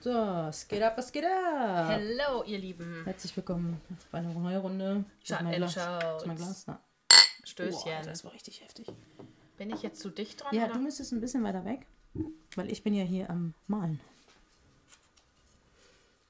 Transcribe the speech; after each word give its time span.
So, 0.00 0.12
es 0.48 0.68
geht 0.68 0.80
ab, 0.80 0.96
was 0.96 1.10
geht 1.10 1.24
ab? 1.24 1.88
Hello, 1.88 2.44
ihr 2.44 2.58
Lieben. 2.58 3.02
Herzlich 3.04 3.36
willkommen 3.36 3.80
bei 4.12 4.18
einer 4.18 4.32
neuen 4.32 4.58
Runde. 4.58 5.04
Schaut, 5.24 5.42
mein 5.42 5.56
Glas. 5.56 5.76
ist 5.76 6.26
mein 6.26 6.36
Glas. 6.36 6.64
Na. 6.68 6.80
Stößchen. 7.42 7.92
Boah, 7.92 8.02
das 8.04 8.22
war 8.22 8.32
richtig 8.32 8.60
heftig. 8.60 8.86
Bin 9.56 9.70
ich 9.70 9.82
jetzt 9.82 10.00
zu 10.00 10.10
dicht 10.10 10.40
dran? 10.40 10.54
Ja, 10.54 10.66
oder? 10.66 10.74
du 10.74 10.78
müsstest 10.78 11.10
ein 11.10 11.20
bisschen 11.20 11.42
weiter 11.42 11.64
weg, 11.64 11.84
weil 12.54 12.70
ich 12.70 12.84
bin 12.84 12.94
ja 12.94 13.02
hier 13.02 13.28
am 13.28 13.54
Malen. 13.66 13.98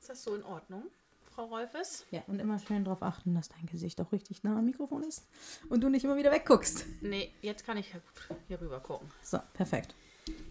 Ist 0.00 0.09
das 0.09 0.25
so 0.25 0.35
in 0.35 0.45
Ordnung, 0.45 0.85
Frau 1.30 1.45
Rolfes? 1.45 2.07
Ja, 2.11 2.23
und 2.27 2.39
immer 2.39 2.59
schön 2.59 2.85
darauf 2.85 3.03
achten, 3.03 3.35
dass 3.35 3.50
dein 3.50 3.66
Gesicht 3.66 4.00
auch 4.00 4.12
richtig 4.12 4.45
nah 4.45 4.57
am 4.57 4.64
Mikrofon 4.64 5.03
ist 5.03 5.27
und 5.69 5.82
du 5.82 5.91
nicht 5.91 6.05
immer 6.05 6.16
wieder 6.16 6.32
wegguckst. 6.32 6.87
Nee, 7.03 7.35
jetzt 7.43 7.66
kann 7.66 7.77
ich 7.77 7.93
ja 7.93 7.98
gut 7.98 8.39
hier 8.46 8.62
rüber 8.62 8.80
gucken. 8.80 9.11
So, 9.23 9.39
perfekt. 9.53 9.95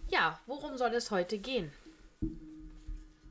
Ja, 0.08 0.38
worum 0.46 0.76
soll 0.76 0.94
es 0.94 1.10
heute 1.10 1.38
gehen? 1.38 1.72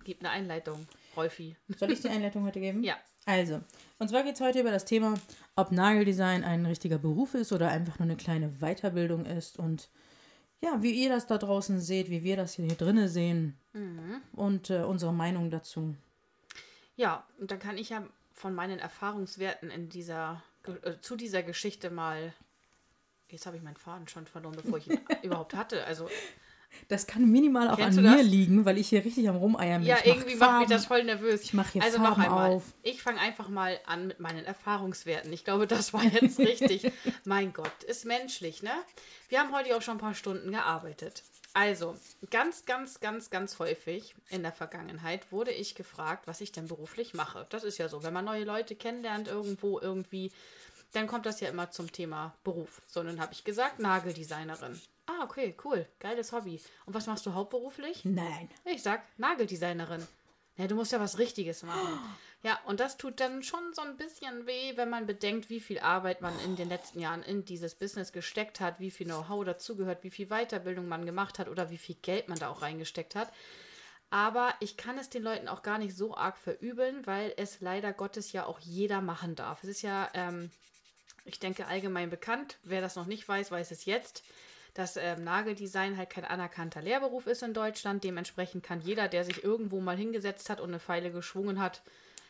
Gib 0.08 0.22
eine 0.22 0.30
Einleitung, 0.30 0.88
Rolfi. 1.18 1.58
Soll 1.68 1.92
ich 1.92 2.00
die 2.00 2.08
Einleitung 2.08 2.46
heute 2.46 2.62
geben? 2.62 2.82
Ja. 2.82 2.96
Also, 3.26 3.60
und 4.00 4.08
zwar 4.08 4.24
geht 4.24 4.36
es 4.36 4.40
heute 4.40 4.62
über 4.62 4.72
das 4.72 4.86
Thema, 4.86 5.16
ob 5.58 5.74
Nageldesign 5.74 6.46
ein 6.46 6.66
richtiger 6.66 6.98
Beruf 6.98 7.34
ist 7.34 7.52
oder 7.52 7.68
einfach 7.68 8.00
nur 8.00 8.06
eine 8.06 8.16
kleine 8.16 8.50
Weiterbildung 8.62 9.26
ist 9.26 9.60
und 9.60 9.90
ja, 10.62 10.82
wie 10.82 10.92
ihr 10.92 11.10
das 11.10 11.28
da 11.28 11.38
draußen 11.38 11.82
seht, 11.82 12.10
wie 12.10 12.24
wir 12.24 12.38
das 12.38 12.54
hier, 12.54 12.64
hier 12.64 12.78
drinnen 12.78 13.10
sehen 13.10 13.58
und 14.32 14.70
äh, 14.70 14.84
unsere 14.84 15.12
Meinung 15.12 15.52
dazu. 15.52 15.94
Ja, 16.96 17.28
und 17.38 17.52
dann 17.52 17.60
kann 17.60 17.78
ich 17.78 17.90
ja 17.90 18.08
von 18.32 18.56
meinen 18.56 18.80
Erfahrungswerten 18.80 19.70
in 19.70 19.90
dieser, 19.90 20.42
äh, 20.84 20.94
zu 21.02 21.18
dieser 21.18 21.44
Geschichte 21.44 21.90
mal. 21.90 22.34
Jetzt 23.28 23.46
habe 23.46 23.58
ich 23.58 23.62
meinen 23.62 23.76
Faden 23.76 24.08
schon 24.08 24.26
verloren, 24.26 24.56
bevor 24.56 24.78
ich 24.78 24.90
ihn 24.90 25.02
überhaupt 25.24 25.54
hatte. 25.54 25.84
Also, 25.84 26.10
Das 26.90 27.08
kann 27.08 27.30
minimal 27.30 27.70
auch 27.70 27.78
Kennst 27.78 27.98
an 27.98 28.04
mir 28.06 28.18
das? 28.18 28.26
liegen, 28.26 28.66
weil 28.66 28.78
ich 28.78 28.90
hier 28.90 29.04
richtig 29.04 29.28
am 29.28 29.36
Rumeiern 29.38 29.82
bin. 29.82 29.90
ja, 29.90 29.98
irgendwie 30.04 30.36
macht 30.36 30.60
mich 30.60 30.70
das 30.70 30.86
voll 30.86 31.04
nervös. 31.04 31.44
Ich 31.44 31.54
mach 31.54 31.70
hier 31.70 31.84
also 31.84 31.98
Farben 31.98 32.22
noch 32.22 32.26
einmal. 32.26 32.52
auf. 32.52 32.64
Ich 32.84 33.02
fange 33.02 33.20
einfach 33.20 33.50
mal 33.50 33.80
an 33.86 34.08
mit 34.08 34.20
meinen 34.20 34.46
Erfahrungswerten. 34.46 35.32
Ich 35.34 35.44
glaube, 35.44 35.68
das 35.68 35.94
war 35.94 36.04
jetzt 36.04 36.40
richtig. 36.40 36.92
mein 37.26 37.52
Gott, 37.54 37.84
ist 37.88 38.06
menschlich, 38.06 38.64
ne? 38.64 38.72
Wir 39.30 39.40
haben 39.40 39.54
heute 39.54 39.76
auch 39.76 39.82
schon 39.82 39.96
ein 39.96 40.00
paar 40.00 40.14
Stunden 40.14 40.52
gearbeitet. 40.52 41.24
Also, 41.54 41.96
ganz, 42.30 42.66
ganz, 42.66 43.00
ganz, 43.00 43.30
ganz 43.32 43.58
häufig 43.58 44.14
in 44.30 44.44
der 44.44 44.52
Vergangenheit 44.52 45.32
wurde 45.32 45.52
ich 45.52 45.74
gefragt, 45.74 46.28
was 46.28 46.40
ich 46.40 46.52
denn 46.52 46.68
beruflich 46.68 47.14
mache. 47.16 47.48
Das 47.50 47.64
ist 47.64 47.80
ja 47.80 47.90
so, 47.90 48.04
wenn 48.04 48.14
man 48.14 48.26
neue 48.26 48.44
Leute 48.44 48.76
kennenlernt 48.76 49.28
irgendwo 49.28 49.80
irgendwie, 49.80 50.32
dann 50.94 51.08
kommt 51.08 51.26
das 51.26 51.40
ja 51.40 51.50
immer 51.50 51.72
zum 51.72 51.92
Thema 51.92 52.34
Beruf. 52.44 52.82
So, 52.88 53.02
dann 53.04 53.20
habe 53.20 53.34
ich 53.34 53.44
gesagt, 53.44 53.80
Nageldesignerin. 53.80 54.80
Ah, 55.08 55.24
okay, 55.24 55.56
cool, 55.64 55.88
geiles 56.00 56.34
Hobby. 56.34 56.62
Und 56.86 56.94
was 56.94 57.08
machst 57.08 57.26
du 57.26 57.34
hauptberuflich? 57.34 58.04
Nein. 58.04 58.50
Ich 58.66 58.84
sag 58.84 59.02
Nageldesignerin. 59.18 60.06
Ja, 60.58 60.68
du 60.68 60.76
musst 60.76 60.92
ja 60.92 61.00
was 61.00 61.18
Richtiges 61.18 61.64
machen. 61.64 62.00
Ja, 62.44 62.60
und 62.66 62.80
das 62.80 62.98
tut 62.98 63.20
dann 63.20 63.42
schon 63.42 63.74
so 63.74 63.82
ein 63.82 63.98
bisschen 63.98 64.46
weh, 64.46 64.78
wenn 64.78 64.92
man 64.92 65.08
bedenkt, 65.08 65.50
wie 65.50 65.60
viel 65.60 65.80
Arbeit 65.80 66.22
man 66.22 66.40
in 66.46 66.56
den 66.56 66.70
letzten 66.70 67.00
Jahren 67.00 67.24
in 67.24 67.44
dieses 67.46 67.74
Business 67.74 68.12
gesteckt 68.12 68.60
hat, 68.60 68.80
wie 68.80 68.92
viel 68.92 69.08
Know-how 69.08 69.44
dazugehört, 69.44 70.04
wie 70.04 70.12
viel 70.12 70.28
Weiterbildung 70.28 70.88
man 70.88 71.08
gemacht 71.08 71.40
hat 71.40 71.50
oder 71.50 71.72
wie 71.72 71.80
viel 71.80 71.96
Geld 71.96 72.30
man 72.30 72.38
da 72.38 72.50
auch 72.50 72.62
reingesteckt 72.62 73.16
hat. 73.16 73.34
Aber 74.12 74.54
ich 74.60 74.78
kann 74.78 75.00
es 75.00 75.10
den 75.10 75.24
Leuten 75.24 75.48
auch 75.48 75.64
gar 75.64 75.80
nicht 75.80 75.98
so 75.98 76.16
arg 76.16 76.38
verübeln, 76.38 77.08
weil 77.08 77.34
es 77.38 77.60
leider 77.60 77.92
Gottes 77.92 78.32
ja 78.34 78.46
auch 78.46 78.60
jeder 78.60 79.02
machen 79.02 79.36
darf. 79.36 79.64
Es 79.64 79.70
ist 79.70 79.82
ja, 79.82 80.08
ähm, 80.14 80.52
ich 81.26 81.40
denke, 81.40 81.66
allgemein 81.66 82.12
bekannt. 82.12 82.60
Wer 82.62 82.82
das 82.82 82.96
noch 82.96 83.08
nicht 83.08 83.28
weiß, 83.28 83.50
weiß 83.50 83.72
es 83.72 83.86
jetzt 83.86 84.24
dass 84.78 84.96
ähm, 84.96 85.24
Nageldesign 85.24 85.98
halt 85.98 86.12
kein 86.12 86.24
anerkannter 86.24 86.84
Lehrberuf 86.84 87.26
ist 87.26 87.42
in 87.42 87.56
Deutschland. 87.56 88.04
Dementsprechend 88.04 88.64
kann 88.64 88.80
jeder, 88.80 89.08
der 89.08 89.24
sich 89.24 89.44
irgendwo 89.44 89.82
mal 89.82 89.98
hingesetzt 89.98 90.52
hat 90.52 90.62
und 90.62 90.70
eine 90.70 90.80
Pfeile 90.80 91.12
geschwungen 91.12 91.60
hat, 91.60 91.82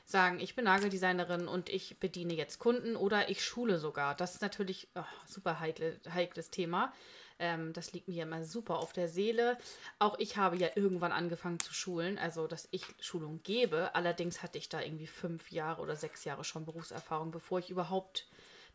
sagen, 0.05 0.39
ich 0.39 0.55
bin 0.55 0.63
Nageldesignerin 0.63 1.49
und 1.49 1.67
ich 1.67 1.99
bediene 1.99 2.33
jetzt 2.33 2.59
Kunden 2.59 2.95
oder 2.95 3.29
ich 3.29 3.43
schule 3.43 3.77
sogar. 3.79 4.15
Das 4.15 4.35
ist 4.35 4.41
natürlich 4.41 4.87
oh, 4.95 5.03
super 5.25 5.59
heikle, 5.59 5.99
heikles 6.13 6.49
Thema. 6.49 6.93
Ähm, 7.37 7.73
das 7.73 7.91
liegt 7.91 8.07
mir 8.07 8.23
immer 8.23 8.45
super 8.45 8.77
auf 8.77 8.93
der 8.93 9.09
Seele. 9.09 9.57
Auch 9.99 10.17
ich 10.17 10.37
habe 10.37 10.55
ja 10.55 10.69
irgendwann 10.75 11.11
angefangen 11.11 11.59
zu 11.59 11.73
schulen, 11.73 12.17
also 12.17 12.47
dass 12.47 12.69
ich 12.71 12.85
Schulung 13.01 13.41
gebe. 13.43 13.93
Allerdings 13.93 14.41
hatte 14.41 14.57
ich 14.57 14.69
da 14.69 14.79
irgendwie 14.81 15.07
fünf 15.07 15.51
Jahre 15.51 15.81
oder 15.81 15.97
sechs 15.97 16.23
Jahre 16.23 16.45
schon 16.45 16.63
Berufserfahrung, 16.63 17.31
bevor 17.31 17.59
ich 17.59 17.69
überhaupt 17.69 18.25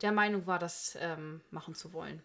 der 0.02 0.12
Meinung 0.12 0.46
war, 0.46 0.58
das 0.58 0.98
ähm, 1.00 1.40
machen 1.50 1.74
zu 1.74 1.94
wollen. 1.94 2.22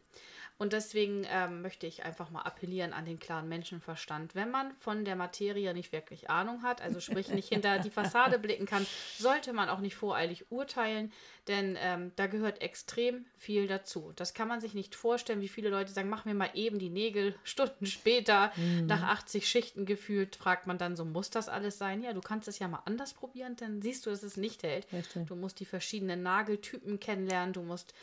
Und 0.60 0.74
deswegen 0.74 1.26
ähm, 1.30 1.62
möchte 1.62 1.86
ich 1.86 2.04
einfach 2.04 2.32
mal 2.32 2.42
appellieren 2.42 2.92
an 2.92 3.06
den 3.06 3.20
klaren 3.20 3.48
Menschenverstand. 3.48 4.34
Wenn 4.34 4.50
man 4.50 4.72
von 4.80 5.06
der 5.06 5.16
Materie 5.16 5.72
nicht 5.74 5.92
wirklich 5.92 6.32
Ahnung 6.32 6.64
hat, 6.64 6.82
also 6.82 7.00
sprich 7.00 7.30
nicht 7.30 7.50
hinter 7.50 7.78
die 7.78 7.92
Fassade 7.92 8.40
blicken 8.40 8.66
kann, 8.66 8.86
sollte 9.20 9.54
man 9.54 9.70
auch 9.70 9.80
nicht 9.80 9.96
voreilig 9.96 10.52
urteilen, 10.52 11.12
denn 11.48 11.78
ähm, 11.80 12.12
da 12.16 12.26
gehört 12.26 12.62
extrem 12.62 13.26
viel 13.38 13.68
dazu. 13.68 14.12
Das 14.16 14.34
kann 14.34 14.48
man 14.48 14.60
sich 14.60 14.74
nicht 14.74 14.96
vorstellen, 14.96 15.42
wie 15.42 15.48
viele 15.48 15.70
Leute 15.70 15.92
sagen, 15.92 16.10
mach 16.10 16.26
mir 16.26 16.34
mal 16.34 16.50
eben 16.56 16.80
die 16.80 16.90
Nägel. 16.90 17.36
Stunden 17.44 17.86
später, 17.86 18.52
nach 18.86 19.04
80 19.04 19.48
Schichten 19.48 19.86
gefühlt, 19.86 20.36
fragt 20.36 20.68
man 20.68 20.78
dann 20.78 20.96
so, 20.96 21.06
muss 21.06 21.30
das 21.30 21.50
alles 21.50 21.78
sein? 21.78 22.02
Ja, 22.02 22.14
du 22.14 22.22
kannst 22.22 22.48
es 22.48 22.60
ja 22.60 22.68
mal 22.68 22.82
anders 22.86 23.14
probieren, 23.14 23.56
dann 23.56 23.82
siehst 23.82 24.06
du, 24.06 24.10
dass 24.10 24.24
es 24.24 24.38
nicht 24.38 24.64
hält. 24.64 24.92
Richtig. 24.92 25.28
Du 25.28 25.36
musst 25.36 25.60
die 25.60 25.66
verschiedenen 25.66 26.24
Nageltypen 26.24 27.00
kennenlernen, 27.00 27.54
du 27.54 27.62
musst 27.62 27.94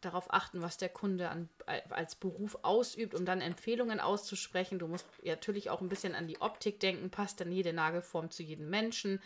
darauf 0.00 0.32
achten, 0.32 0.62
was 0.62 0.76
der 0.76 0.88
Kunde 0.88 1.28
an, 1.28 1.48
als 1.90 2.14
Beruf 2.14 2.58
ausübt, 2.62 3.14
um 3.14 3.24
dann 3.24 3.40
Empfehlungen 3.40 4.00
auszusprechen. 4.00 4.78
Du 4.78 4.86
musst 4.86 5.06
natürlich 5.24 5.70
auch 5.70 5.80
ein 5.80 5.88
bisschen 5.88 6.14
an 6.14 6.26
die 6.26 6.40
Optik 6.40 6.80
denken, 6.80 7.10
passt 7.10 7.40
dann 7.40 7.52
jede 7.52 7.72
Nagelform 7.72 8.30
zu 8.30 8.42
jedem 8.42 8.70
Menschen. 8.70 9.20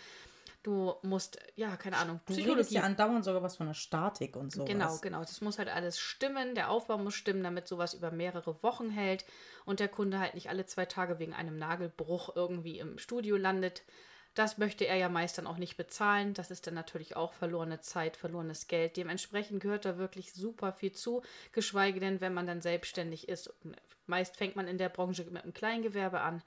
Du 0.62 0.94
musst, 1.02 1.38
ja, 1.56 1.76
keine 1.76 1.96
Ahnung, 1.96 2.20
Du 2.26 2.34
redest 2.34 2.46
Psychologie. 2.46 2.74
ja 2.76 2.82
andauernd 2.82 3.24
sogar 3.24 3.42
was 3.42 3.56
von 3.56 3.66
der 3.66 3.74
Statik 3.74 4.36
und 4.36 4.52
so. 4.52 4.64
Genau, 4.64 4.96
genau. 4.98 5.20
Das 5.20 5.40
muss 5.40 5.58
halt 5.58 5.68
alles 5.68 5.98
stimmen. 5.98 6.54
Der 6.54 6.70
Aufbau 6.70 6.98
muss 6.98 7.14
stimmen, 7.14 7.42
damit 7.42 7.66
sowas 7.66 7.94
über 7.94 8.12
mehrere 8.12 8.62
Wochen 8.62 8.88
hält 8.90 9.24
und 9.64 9.80
der 9.80 9.88
Kunde 9.88 10.20
halt 10.20 10.34
nicht 10.34 10.50
alle 10.50 10.64
zwei 10.64 10.86
Tage 10.86 11.18
wegen 11.18 11.34
einem 11.34 11.58
Nagelbruch 11.58 12.36
irgendwie 12.36 12.78
im 12.78 12.98
Studio 12.98 13.36
landet. 13.36 13.82
Das 14.34 14.56
möchte 14.56 14.86
er 14.86 14.96
ja 14.96 15.08
meist 15.08 15.36
dann 15.36 15.46
auch 15.46 15.58
nicht 15.58 15.76
bezahlen. 15.76 16.32
Das 16.32 16.50
ist 16.50 16.66
dann 16.66 16.74
natürlich 16.74 17.16
auch 17.16 17.34
verlorene 17.34 17.80
Zeit, 17.80 18.16
verlorenes 18.16 18.66
Geld. 18.66 18.96
Dementsprechend 18.96 19.60
gehört 19.60 19.84
da 19.84 19.98
wirklich 19.98 20.32
super 20.32 20.72
viel 20.72 20.92
zu, 20.92 21.22
geschweige 21.52 22.00
denn, 22.00 22.20
wenn 22.20 22.32
man 22.32 22.46
dann 22.46 22.62
selbstständig 22.62 23.28
ist. 23.28 23.52
Meist 24.06 24.36
fängt 24.36 24.56
man 24.56 24.68
in 24.68 24.78
der 24.78 24.88
Branche 24.88 25.24
mit 25.24 25.42
einem 25.42 25.52
Kleingewerbe 25.52 26.20
an. 26.20 26.42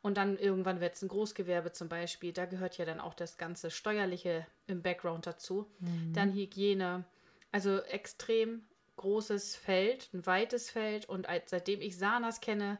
Und 0.00 0.16
dann 0.16 0.38
irgendwann 0.38 0.80
wird 0.80 0.94
es 0.94 1.02
ein 1.02 1.08
Großgewerbe 1.08 1.72
zum 1.72 1.88
Beispiel. 1.88 2.32
Da 2.32 2.46
gehört 2.46 2.78
ja 2.78 2.84
dann 2.84 3.00
auch 3.00 3.14
das 3.14 3.36
ganze 3.36 3.70
Steuerliche 3.70 4.46
im 4.66 4.80
Background 4.80 5.26
dazu. 5.26 5.66
Dann 6.14 6.32
Hygiene. 6.32 7.04
Also 7.50 7.78
extrem 7.82 8.62
großes 8.96 9.56
Feld, 9.56 10.08
ein 10.14 10.24
weites 10.24 10.70
Feld. 10.70 11.08
Und 11.08 11.28
als, 11.28 11.50
seitdem 11.50 11.80
ich 11.80 11.98
Sanas 11.98 12.40
kenne, 12.40 12.78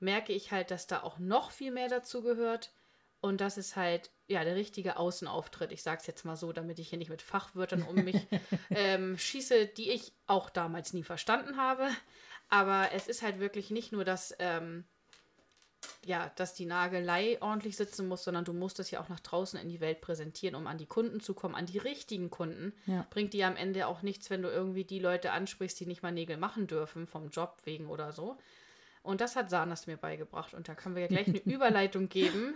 merke 0.00 0.32
ich 0.32 0.52
halt, 0.52 0.70
dass 0.70 0.86
da 0.86 1.02
auch 1.02 1.18
noch 1.18 1.50
viel 1.50 1.70
mehr 1.72 1.88
dazu 1.88 2.22
gehört. 2.22 2.70
Und 3.20 3.40
das 3.40 3.58
ist 3.58 3.76
halt, 3.76 4.10
ja, 4.28 4.44
der 4.44 4.54
richtige 4.54 4.96
Außenauftritt. 4.96 5.72
Ich 5.72 5.82
sage 5.82 6.00
es 6.00 6.06
jetzt 6.06 6.24
mal 6.24 6.36
so, 6.36 6.52
damit 6.52 6.78
ich 6.78 6.88
hier 6.88 6.98
nicht 6.98 7.10
mit 7.10 7.20
Fachwörtern 7.20 7.82
um 7.82 7.96
mich 7.96 8.16
ähm, 8.70 9.18
schieße, 9.18 9.66
die 9.66 9.90
ich 9.90 10.12
auch 10.26 10.48
damals 10.48 10.92
nie 10.92 11.02
verstanden 11.02 11.56
habe. 11.56 11.88
Aber 12.48 12.92
es 12.92 13.08
ist 13.08 13.22
halt 13.22 13.38
wirklich 13.38 13.70
nicht 13.70 13.92
nur 13.92 14.04
das, 14.04 14.34
ähm, 14.38 14.84
ja, 16.04 16.30
dass 16.36 16.54
die 16.54 16.64
Nagelei 16.64 17.36
ordentlich 17.40 17.76
sitzen 17.76 18.08
muss, 18.08 18.24
sondern 18.24 18.44
du 18.44 18.54
musst 18.54 18.80
es 18.80 18.90
ja 18.90 19.00
auch 19.00 19.08
nach 19.08 19.20
draußen 19.20 19.60
in 19.60 19.68
die 19.68 19.80
Welt 19.80 20.00
präsentieren, 20.00 20.54
um 20.54 20.66
an 20.66 20.78
die 20.78 20.86
Kunden 20.86 21.20
zu 21.20 21.34
kommen, 21.34 21.54
an 21.54 21.66
die 21.66 21.78
richtigen 21.78 22.30
Kunden. 22.30 22.72
Ja. 22.86 23.06
Bringt 23.10 23.34
dir 23.34 23.46
am 23.46 23.56
Ende 23.56 23.86
auch 23.86 24.02
nichts, 24.02 24.30
wenn 24.30 24.42
du 24.42 24.48
irgendwie 24.48 24.84
die 24.84 24.98
Leute 24.98 25.32
ansprichst, 25.32 25.78
die 25.78 25.86
nicht 25.86 26.02
mal 26.02 26.12
Nägel 26.12 26.38
machen 26.38 26.66
dürfen, 26.66 27.06
vom 27.06 27.28
Job 27.28 27.58
wegen 27.64 27.88
oder 27.88 28.12
so. 28.12 28.38
Und 29.02 29.20
das 29.20 29.36
hat 29.36 29.50
Sanas 29.50 29.86
mir 29.86 29.96
beigebracht. 29.96 30.54
Und 30.54 30.68
da 30.68 30.74
können 30.74 30.94
wir 30.94 31.02
ja 31.02 31.08
gleich 31.08 31.28
eine 31.28 31.38
Überleitung 31.44 32.08
geben. 32.08 32.54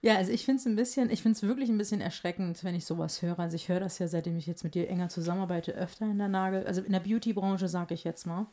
Ja, 0.00 0.16
also 0.16 0.32
ich 0.32 0.44
finde 0.44 0.60
es 0.60 0.66
ein 0.66 0.76
bisschen, 0.76 1.10
ich 1.10 1.22
finde 1.22 1.36
es 1.36 1.42
wirklich 1.42 1.68
ein 1.68 1.78
bisschen 1.78 2.00
erschreckend, 2.00 2.64
wenn 2.64 2.74
ich 2.74 2.86
sowas 2.86 3.22
höre. 3.22 3.38
Also 3.38 3.56
ich 3.56 3.68
höre 3.68 3.80
das 3.80 3.98
ja, 3.98 4.08
seitdem 4.08 4.36
ich 4.36 4.46
jetzt 4.46 4.64
mit 4.64 4.74
dir 4.74 4.88
enger 4.88 5.08
zusammenarbeite, 5.08 5.72
öfter 5.72 6.06
in 6.06 6.18
der 6.18 6.28
Nagel, 6.28 6.66
also 6.66 6.80
in 6.80 6.92
der 6.92 7.00
Beauty-Branche, 7.00 7.68
sage 7.68 7.94
ich 7.94 8.04
jetzt 8.04 8.26
mal. 8.26 8.46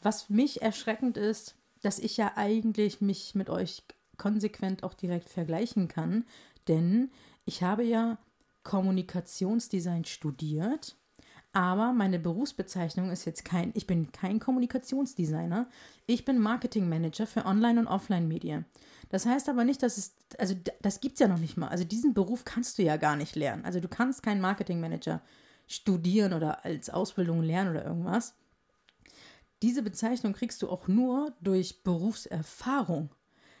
Was 0.00 0.22
für 0.22 0.32
mich 0.32 0.62
erschreckend 0.62 1.16
ist, 1.16 1.54
dass 1.82 1.98
ich 1.98 2.16
ja 2.16 2.32
eigentlich 2.36 3.00
mich 3.00 3.34
mit 3.34 3.50
euch 3.50 3.82
konsequent 4.16 4.84
auch 4.84 4.94
direkt 4.94 5.28
vergleichen 5.28 5.88
kann, 5.88 6.24
denn 6.68 7.10
ich 7.44 7.62
habe 7.62 7.82
ja 7.82 8.18
Kommunikationsdesign 8.62 10.04
studiert, 10.04 10.96
aber 11.52 11.92
meine 11.92 12.18
Berufsbezeichnung 12.18 13.10
ist 13.10 13.26
jetzt 13.26 13.44
kein, 13.44 13.72
ich 13.74 13.86
bin 13.86 14.10
kein 14.10 14.40
Kommunikationsdesigner, 14.40 15.68
ich 16.06 16.24
bin 16.24 16.38
Marketingmanager 16.38 17.26
für 17.26 17.44
Online- 17.44 17.80
und 17.80 17.88
Offline-Medien. 17.88 18.64
Das 19.10 19.26
heißt 19.26 19.50
aber 19.50 19.64
nicht, 19.64 19.82
dass 19.82 19.98
es, 19.98 20.14
also 20.38 20.54
das 20.80 21.00
gibt 21.00 21.14
es 21.14 21.20
ja 21.20 21.28
noch 21.28 21.38
nicht 21.38 21.58
mal. 21.58 21.68
Also 21.68 21.84
diesen 21.84 22.14
Beruf 22.14 22.46
kannst 22.46 22.78
du 22.78 22.82
ja 22.82 22.96
gar 22.96 23.16
nicht 23.16 23.36
lernen. 23.36 23.66
Also 23.66 23.80
du 23.80 23.88
kannst 23.88 24.22
keinen 24.22 24.40
Marketingmanager 24.40 25.20
studieren 25.66 26.32
oder 26.32 26.64
als 26.64 26.88
Ausbildung 26.88 27.42
lernen 27.42 27.70
oder 27.70 27.84
irgendwas. 27.84 28.34
Diese 29.60 29.82
Bezeichnung 29.82 30.32
kriegst 30.32 30.62
du 30.62 30.70
auch 30.70 30.88
nur 30.88 31.34
durch 31.40 31.82
Berufserfahrung. 31.82 33.10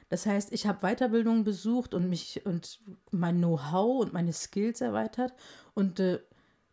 Das 0.08 0.26
heißt, 0.26 0.52
ich 0.52 0.66
habe 0.66 0.86
Weiterbildung 0.86 1.44
besucht 1.44 1.94
und 1.94 2.08
mich 2.08 2.44
und 2.44 2.80
mein 3.10 3.38
Know-how 3.38 4.02
und 4.02 4.12
meine 4.12 4.32
Skills 4.32 4.80
erweitert. 4.80 5.32
Und 5.74 6.00
äh, 6.00 6.20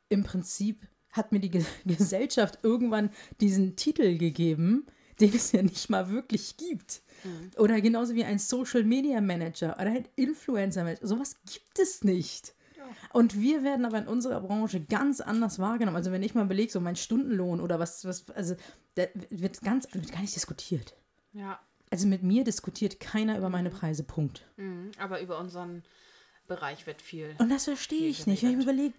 im 0.10 0.24
Prinzip 0.24 0.88
hat 1.12 1.32
mir 1.32 1.40
die 1.40 1.52
Ge 1.52 1.64
Gesellschaft 1.86 2.60
irgendwann 2.64 3.10
diesen 3.42 3.76
Titel 3.76 4.18
gegeben, 4.18 4.86
den 5.20 5.34
es 5.34 5.52
ja 5.52 5.62
nicht 5.62 5.90
mal 5.90 6.10
wirklich 6.10 6.58
gibt. 6.58 7.02
Mhm. 7.24 7.52
Oder 7.58 7.82
genauso 7.82 8.16
wie 8.16 8.24
ein 8.24 8.40
Social 8.40 8.84
Media 8.84 9.22
Manager 9.22 9.74
oder 9.74 9.92
ein 9.92 10.08
Influencer 10.16 10.84
Manager. 10.84 11.08
Sowas 11.08 11.38
gibt 11.46 11.80
es 11.80 12.04
nicht. 12.04 12.54
Und 13.14 13.40
wir 13.40 13.64
werden 13.64 13.86
aber 13.86 13.98
in 13.98 14.08
unserer 14.08 14.42
Branche 14.42 14.82
ganz 14.82 15.22
anders 15.22 15.60
wahrgenommen. 15.60 15.98
Also 15.98 16.12
wenn 16.12 16.24
ich 16.24 16.36
mal 16.36 16.46
überlege, 16.46 16.72
so 16.72 16.80
mein 16.80 16.96
Stundenlohn 16.96 17.60
oder 17.60 17.80
was, 17.80 18.06
was 18.06 18.30
also 18.32 18.56
da 18.96 19.06
wird 19.30 19.62
ganz, 19.62 19.88
wird 19.94 20.12
gar 20.12 20.22
nicht 20.22 20.36
diskutiert. 20.36 20.96
Ja. 21.34 21.60
Also 21.92 22.08
mit 22.08 22.24
mir 22.24 22.44
diskutiert 22.44 23.00
keiner 23.00 23.38
über 23.38 23.50
meine 23.50 23.70
Preise, 23.70 24.04
Punkt. 24.04 24.44
Mhm, 24.58 24.92
aber 25.00 25.22
über 25.22 25.40
unseren 25.40 25.84
Bereich 26.48 26.86
wird 26.86 27.02
viel. 27.02 27.36
Und 27.40 27.50
das 27.50 27.64
verstehe 27.66 28.08
ich 28.08 28.28
nicht. 28.28 28.44
Wenn 28.44 28.52
ich 28.52 28.58
mir 28.58 28.64
überlege, 28.64 28.94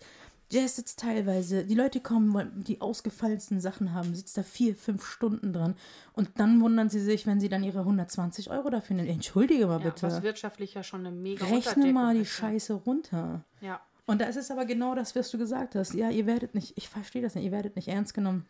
Jazz 0.51 0.77
sitzt 0.77 0.99
teilweise, 0.99 1.65
die 1.65 1.75
Leute 1.75 2.01
kommen, 2.01 2.65
die 2.65 2.81
ausgefallensten 2.81 3.61
Sachen 3.61 3.95
haben, 3.95 4.15
sitzt 4.15 4.37
da 4.37 4.43
vier, 4.43 4.75
fünf 4.75 5.07
Stunden 5.07 5.53
dran 5.53 5.77
und 6.13 6.41
dann 6.41 6.61
wundern 6.61 6.91
sie 6.91 7.01
sich, 7.01 7.27
wenn 7.27 7.39
sie 7.39 7.49
dann 7.49 7.63
ihre 7.63 7.81
120 7.81 8.51
Euro 8.51 8.69
dafür 8.69 8.97
nehmen. 8.97 9.09
Entschuldige 9.09 9.67
mal 9.69 9.81
ja, 9.81 9.91
bitte. 9.91 10.09
Was 10.09 10.23
wirtschaftlich 10.23 10.75
ja 10.75 10.83
schon 10.83 11.07
eine 11.07 11.15
mega 11.15 11.47
Rechne 11.47 11.93
mal 11.93 12.15
die 12.15 12.27
Scheiße 12.27 12.75
runter. 12.75 13.45
Ja. 13.61 13.81
Und 14.07 14.21
da 14.21 14.27
ist 14.27 14.37
es 14.37 14.51
aber 14.51 14.65
genau 14.65 14.97
das, 14.97 15.15
was 15.15 15.31
du 15.31 15.39
gesagt 15.39 15.77
hast. 15.77 15.95
Ja, 15.95 16.11
ihr 16.11 16.27
werdet 16.27 16.57
nicht, 16.57 16.77
ich 16.77 16.89
verstehe 16.89 17.23
das 17.23 17.37
nicht, 17.37 17.45
ihr 17.45 17.53
werdet 17.53 17.77
nicht 17.77 17.87
ernst 17.87 18.13
genommen, 18.13 18.45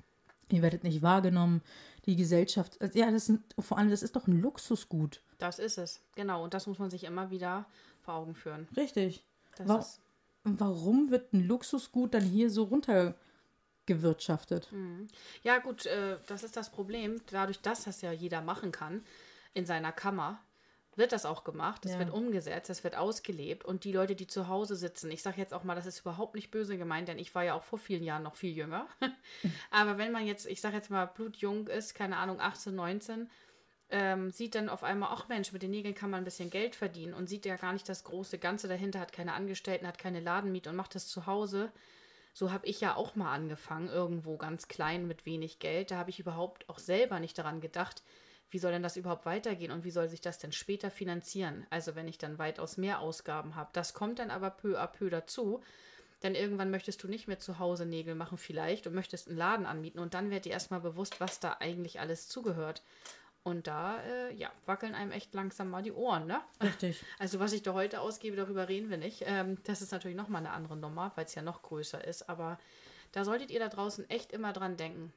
ihr 0.48 0.62
werdet 0.62 0.84
nicht 0.84 1.02
wahrgenommen. 1.02 1.60
Die 2.06 2.16
Gesellschaft, 2.16 2.78
ja, 2.94 3.10
das 3.10 3.26
sind, 3.26 3.42
vor 3.58 3.76
allem, 3.76 3.90
das 3.90 4.02
ist 4.02 4.16
doch 4.16 4.26
ein 4.26 4.40
Luxusgut. 4.40 5.20
Das 5.36 5.58
ist 5.58 5.76
es, 5.76 6.00
genau. 6.16 6.44
Und 6.44 6.54
das 6.54 6.66
muss 6.66 6.78
man 6.78 6.88
sich 6.88 7.04
immer 7.04 7.30
wieder 7.30 7.66
vor 8.00 8.14
Augen 8.14 8.34
führen. 8.34 8.68
Richtig. 8.74 9.22
Das 9.56 9.68
War, 9.68 9.80
ist 9.80 10.00
warum 10.44 11.10
wird 11.10 11.32
ein 11.32 11.46
Luxusgut 11.46 12.14
dann 12.14 12.22
hier 12.22 12.50
so 12.50 12.64
runtergewirtschaftet? 12.64 14.70
Mhm. 14.72 15.08
Ja, 15.42 15.58
gut, 15.58 15.86
äh, 15.86 16.18
das 16.26 16.42
ist 16.42 16.56
das 16.56 16.70
Problem. 16.70 17.20
Dadurch, 17.30 17.60
dass 17.60 17.84
das 17.84 18.02
ja 18.02 18.12
jeder 18.12 18.40
machen 18.40 18.72
kann 18.72 19.04
in 19.54 19.66
seiner 19.66 19.92
Kammer, 19.92 20.40
wird 20.96 21.12
das 21.12 21.24
auch 21.24 21.44
gemacht, 21.44 21.86
es 21.86 21.92
ja. 21.92 21.98
wird 21.98 22.10
umgesetzt, 22.10 22.68
es 22.68 22.84
wird 22.84 22.96
ausgelebt 22.96 23.64
und 23.64 23.84
die 23.84 23.92
Leute, 23.92 24.14
die 24.14 24.26
zu 24.26 24.48
Hause 24.48 24.76
sitzen, 24.76 25.10
ich 25.10 25.22
sage 25.22 25.38
jetzt 25.38 25.54
auch 25.54 25.64
mal, 25.64 25.74
das 25.74 25.86
ist 25.86 26.00
überhaupt 26.00 26.34
nicht 26.34 26.50
böse 26.50 26.76
gemeint, 26.76 27.08
denn 27.08 27.18
ich 27.18 27.34
war 27.34 27.44
ja 27.44 27.54
auch 27.54 27.62
vor 27.62 27.78
vielen 27.78 28.02
Jahren 28.02 28.22
noch 28.22 28.34
viel 28.34 28.54
jünger. 28.54 28.86
Aber 29.70 29.98
wenn 29.98 30.12
man 30.12 30.26
jetzt, 30.26 30.46
ich 30.46 30.60
sage 30.60 30.76
jetzt 30.76 30.90
mal, 30.90 31.06
blutjung 31.06 31.68
ist, 31.68 31.94
keine 31.94 32.16
Ahnung, 32.16 32.40
18, 32.40 32.74
19, 32.74 33.30
ähm, 33.90 34.30
sieht 34.30 34.54
dann 34.54 34.68
auf 34.68 34.84
einmal, 34.84 35.10
ach 35.12 35.28
Mensch, 35.28 35.52
mit 35.52 35.62
den 35.62 35.70
Nägeln 35.70 35.94
kann 35.94 36.10
man 36.10 36.22
ein 36.22 36.24
bisschen 36.24 36.50
Geld 36.50 36.74
verdienen 36.74 37.14
und 37.14 37.28
sieht 37.28 37.46
ja 37.46 37.56
gar 37.56 37.72
nicht 37.72 37.88
das 37.88 38.04
große 38.04 38.38
Ganze 38.38 38.68
dahinter, 38.68 39.00
hat 39.00 39.12
keine 39.12 39.34
Angestellten, 39.34 39.86
hat 39.86 39.98
keine 39.98 40.20
Ladenmiete 40.20 40.70
und 40.70 40.76
macht 40.76 40.94
das 40.94 41.08
zu 41.08 41.26
Hause. 41.26 41.70
So 42.32 42.52
habe 42.52 42.66
ich 42.66 42.80
ja 42.80 42.94
auch 42.94 43.16
mal 43.16 43.32
angefangen, 43.32 43.88
irgendwo 43.88 44.36
ganz 44.36 44.68
klein 44.68 45.06
mit 45.06 45.26
wenig 45.26 45.58
Geld. 45.58 45.90
Da 45.90 45.96
habe 45.96 46.10
ich 46.10 46.20
überhaupt 46.20 46.68
auch 46.68 46.78
selber 46.78 47.18
nicht 47.18 47.36
daran 47.38 47.60
gedacht, 47.60 48.02
wie 48.50 48.58
soll 48.58 48.72
denn 48.72 48.82
das 48.82 48.96
überhaupt 48.96 49.26
weitergehen 49.26 49.72
und 49.72 49.84
wie 49.84 49.90
soll 49.90 50.08
sich 50.08 50.20
das 50.20 50.38
denn 50.38 50.52
später 50.52 50.90
finanzieren? 50.90 51.66
Also 51.70 51.94
wenn 51.94 52.08
ich 52.08 52.18
dann 52.18 52.38
weitaus 52.38 52.76
mehr 52.76 53.00
Ausgaben 53.00 53.54
habe. 53.54 53.70
Das 53.72 53.94
kommt 53.94 54.18
dann 54.18 54.30
aber 54.30 54.50
peu 54.50 54.80
à 54.80 54.86
peu 54.86 55.10
dazu. 55.10 55.62
Denn 56.22 56.34
irgendwann 56.34 56.70
möchtest 56.70 57.02
du 57.02 57.08
nicht 57.08 57.28
mehr 57.28 57.38
zu 57.38 57.58
Hause 57.58 57.86
Nägel 57.86 58.14
machen 58.14 58.36
vielleicht 58.36 58.86
und 58.86 58.94
möchtest 58.94 59.28
einen 59.28 59.38
Laden 59.38 59.66
anmieten 59.66 60.00
und 60.00 60.12
dann 60.12 60.30
wird 60.30 60.44
dir 60.44 60.52
erstmal 60.52 60.80
bewusst, 60.80 61.18
was 61.18 61.40
da 61.40 61.56
eigentlich 61.60 61.98
alles 61.98 62.28
zugehört. 62.28 62.82
Und 63.42 63.66
da, 63.66 63.98
äh, 64.02 64.34
ja, 64.34 64.50
wackeln 64.66 64.94
einem 64.94 65.12
echt 65.12 65.32
langsam 65.32 65.70
mal 65.70 65.82
die 65.82 65.92
Ohren, 65.92 66.26
ne? 66.26 66.40
Richtig. 66.62 67.02
Also 67.18 67.40
was 67.40 67.52
ich 67.52 67.62
da 67.62 67.72
heute 67.72 68.00
ausgebe, 68.00 68.36
darüber 68.36 68.68
reden 68.68 68.90
wir 68.90 68.98
nicht. 68.98 69.22
Ähm, 69.26 69.56
das 69.64 69.80
ist 69.80 69.92
natürlich 69.92 70.16
nochmal 70.16 70.40
eine 70.44 70.52
andere 70.52 70.76
Nummer, 70.76 71.12
weil 71.14 71.24
es 71.24 71.34
ja 71.34 71.42
noch 71.42 71.62
größer 71.62 72.04
ist. 72.04 72.28
Aber 72.28 72.58
da 73.12 73.24
solltet 73.24 73.50
ihr 73.50 73.60
da 73.60 73.68
draußen 73.68 74.08
echt 74.10 74.32
immer 74.32 74.52
dran 74.52 74.76
denken. 74.76 75.12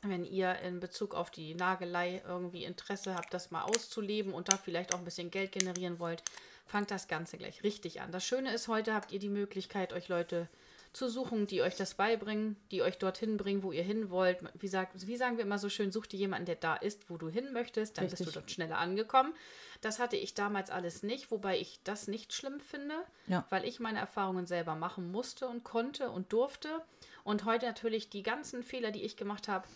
Wenn 0.00 0.24
ihr 0.24 0.58
in 0.60 0.80
Bezug 0.80 1.14
auf 1.14 1.30
die 1.30 1.54
Nagelei 1.54 2.22
irgendwie 2.26 2.64
Interesse 2.64 3.14
habt, 3.14 3.32
das 3.32 3.50
mal 3.50 3.62
auszuleben 3.62 4.32
und 4.32 4.52
da 4.52 4.56
vielleicht 4.56 4.94
auch 4.94 4.98
ein 4.98 5.04
bisschen 5.04 5.30
Geld 5.30 5.52
generieren 5.52 6.00
wollt, 6.00 6.22
fangt 6.66 6.90
das 6.90 7.06
Ganze 7.06 7.36
gleich 7.36 7.62
richtig 7.62 8.00
an. 8.00 8.10
Das 8.12 8.24
Schöne 8.24 8.52
ist, 8.52 8.66
heute 8.66 8.94
habt 8.94 9.12
ihr 9.12 9.18
die 9.18 9.28
Möglichkeit, 9.28 9.92
euch 9.92 10.08
Leute 10.08 10.48
zu 10.92 11.08
suchen, 11.08 11.46
die 11.46 11.62
euch 11.62 11.76
das 11.76 11.94
beibringen, 11.94 12.56
die 12.70 12.82
euch 12.82 12.98
dorthin 12.98 13.38
bringen, 13.38 13.62
wo 13.62 13.72
ihr 13.72 13.82
hin 13.82 14.10
wollt. 14.10 14.40
Wie, 14.54 14.68
sagt, 14.68 15.06
wie 15.06 15.16
sagen 15.16 15.38
wir 15.38 15.44
immer 15.44 15.58
so 15.58 15.70
schön, 15.70 15.90
such 15.90 16.06
dir 16.06 16.18
jemanden, 16.18 16.44
der 16.46 16.56
da 16.56 16.74
ist, 16.76 17.08
wo 17.08 17.16
du 17.16 17.28
hin 17.28 17.52
möchtest, 17.52 17.96
dann 17.96 18.04
Richtig. 18.04 18.26
bist 18.26 18.36
du 18.36 18.40
dort 18.40 18.50
schneller 18.50 18.76
angekommen. 18.76 19.32
Das 19.80 19.98
hatte 19.98 20.16
ich 20.16 20.34
damals 20.34 20.70
alles 20.70 21.02
nicht, 21.02 21.30
wobei 21.30 21.58
ich 21.58 21.80
das 21.84 22.08
nicht 22.08 22.34
schlimm 22.34 22.60
finde, 22.60 22.94
ja. 23.26 23.46
weil 23.48 23.64
ich 23.64 23.80
meine 23.80 24.00
Erfahrungen 24.00 24.46
selber 24.46 24.74
machen 24.74 25.10
musste 25.10 25.48
und 25.48 25.64
konnte 25.64 26.10
und 26.10 26.32
durfte. 26.32 26.82
Und 27.24 27.46
heute 27.46 27.66
natürlich 27.66 28.10
die 28.10 28.22
ganzen 28.22 28.62
Fehler, 28.62 28.90
die 28.90 29.02
ich 29.02 29.16
gemacht 29.16 29.48
habe, 29.48 29.66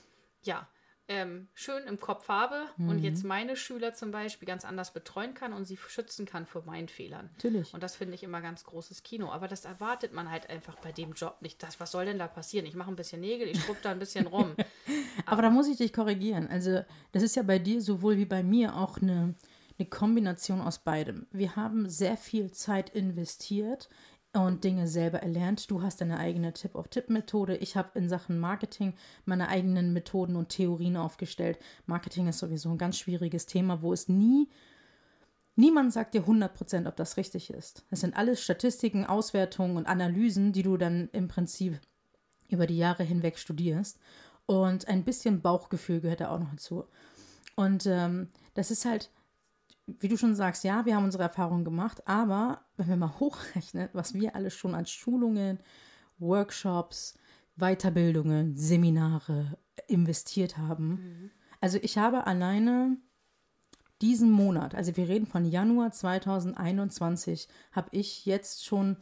ja, 0.43 0.69
ähm, 1.09 1.49
schön 1.55 1.85
im 1.85 2.01
Kopf 2.01 2.29
habe 2.29 2.67
mhm. 2.77 2.89
und 2.89 2.99
jetzt 2.99 3.23
meine 3.23 3.57
Schüler 3.57 3.95
zum 3.95 4.11
Beispiel 4.11 4.47
ganz 4.47 4.65
anders 4.65 4.93
betreuen 4.93 5.35
kann 5.35 5.53
und 5.53 5.65
sie 5.65 5.77
schützen 5.77 6.27
kann 6.27 6.47
vor 6.47 6.65
meinen 6.65 6.89
Fehlern. 6.89 7.31
Natürlich. 7.35 7.73
Und 7.73 7.83
das 7.83 7.95
finde 7.95 8.15
ich 8.15 8.25
immer 8.25 8.41
ganz 8.41 8.65
großes 8.65 9.05
Kino. 9.05 9.31
Aber 9.31 9.47
das 9.47 9.65
erwartet 9.65 10.13
man 10.13 10.31
halt 10.31 10.51
einfach 10.51 10.77
bei 10.77 10.91
dem 10.91 11.13
Job 11.13 11.37
nicht. 11.41 11.63
Das, 11.63 11.79
was 11.79 11.93
soll 11.93 12.07
denn 12.07 12.19
da 12.19 12.27
passieren? 12.27 12.67
Ich 12.67 12.75
mache 12.75 12.91
ein 12.91 12.97
bisschen 12.97 13.21
Nägel, 13.21 13.47
ich 13.47 13.63
schrub 13.63 13.81
da 13.83 13.93
ein 13.93 14.01
bisschen 14.01 14.27
rum. 14.27 14.55
Aber, 14.57 14.67
Aber 15.27 15.43
da 15.43 15.51
muss 15.51 15.69
ich 15.69 15.77
dich 15.77 15.93
korrigieren. 15.93 16.49
Also, 16.49 16.83
das 17.13 17.23
ist 17.23 17.37
ja 17.37 17.43
bei 17.43 17.59
dir 17.59 17.81
sowohl 17.81 18.17
wie 18.17 18.27
bei 18.27 18.43
mir 18.43 18.77
auch 18.77 18.99
eine, 18.99 19.35
eine 19.79 19.89
Kombination 19.89 20.61
aus 20.61 20.79
beidem. 20.79 21.27
Wir 21.31 21.55
haben 21.55 21.89
sehr 21.89 22.17
viel 22.17 22.51
Zeit 22.51 22.91
investiert 22.91 23.89
und 24.45 24.65
Dinge 24.65 24.89
selber 24.89 25.19
erlernt. 25.23 25.71
Du 25.71 25.83
hast 25.83 26.01
deine 26.01 26.19
eigene 26.19 26.53
Tip-of-Tip-Methode. 26.53 27.57
Ich 27.57 27.77
habe 27.77 27.99
in 27.99 28.09
Sachen 28.09 28.39
Marketing 28.39 28.95
meine 29.25 29.49
eigenen 29.49 29.93
Methoden 29.93 30.37
und 30.37 30.49
Theorien 30.49 30.97
aufgestellt. 30.97 31.59
Marketing 31.87 32.29
ist 32.29 32.39
sowieso 32.39 32.71
ein 32.71 32.79
ganz 32.79 32.99
schwieriges 32.99 33.47
Thema, 33.47 33.83
wo 33.83 33.93
es 33.93 34.09
nie, 34.09 34.49
niemand 35.55 35.93
sagt 35.93 36.15
dir 36.15 36.25
100%, 36.25 36.87
ob 36.89 36.97
das 36.97 37.17
richtig 37.17 37.51
ist. 37.51 37.85
Es 37.91 38.01
sind 38.01 38.17
alles 38.17 38.43
Statistiken, 38.43 39.07
Auswertungen 39.07 39.77
und 39.77 39.87
Analysen, 39.87 40.53
die 40.53 40.63
du 40.63 40.77
dann 40.77 41.09
im 41.13 41.29
Prinzip 41.29 41.81
über 42.49 42.67
die 42.67 42.79
Jahre 42.79 43.05
hinweg 43.05 43.39
studierst. 43.39 43.99
Und 44.47 44.87
ein 44.87 45.05
bisschen 45.05 45.41
Bauchgefühl 45.43 46.01
gehört 46.01 46.21
da 46.21 46.31
auch 46.31 46.39
noch 46.39 46.51
dazu. 46.51 46.85
Und 47.57 47.87
ähm, 47.87 48.29
das 48.55 48.71
ist 48.71 48.85
halt 48.85 49.11
wie 49.87 50.09
du 50.09 50.17
schon 50.17 50.35
sagst, 50.35 50.65
ja, 50.65 50.85
wir 50.85 50.97
haben 50.97 51.05
unsere 51.05 51.23
Erfahrungen 51.23 51.65
gemacht, 51.65 52.07
aber 52.07 52.65
wenn 52.77 52.89
wir 52.89 52.97
mal 52.97 53.15
hochrechnen, 53.21 53.89
was 53.93 54.15
wir 54.15 54.35
alles 54.35 54.55
schon 54.55 54.75
an 54.75 54.87
Schulungen, 54.87 55.61
Workshops, 56.19 57.15
Weiterbildungen, 57.57 58.57
Seminare 58.57 59.57
investiert 59.87 60.59
haben. 60.59 60.89
Mhm. 60.89 61.31
Also 61.61 61.79
ich 61.81 61.99
habe 61.99 62.27
alleine 62.27 62.97
diesen 64.03 64.31
Monat, 64.31 64.75
also 64.75 64.97
wir 64.97 65.09
reden 65.09 65.27
von 65.27 65.45
Januar 65.45 65.91
2021, 65.91 67.49
habe 67.73 67.89
ich 67.93 68.27
jetzt 68.27 68.65
schon 68.65 68.99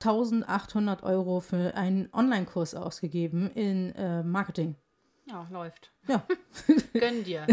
1800 0.00 1.02
Euro 1.02 1.40
für 1.40 1.74
einen 1.74 2.08
Online-Kurs 2.12 2.74
ausgegeben 2.74 3.50
in 3.50 3.94
äh, 3.94 4.22
Marketing. 4.22 4.76
Ja, 5.28 5.46
läuft. 5.50 5.92
Ja. 6.06 6.26
Gönn 6.94 7.22
dir. 7.22 7.46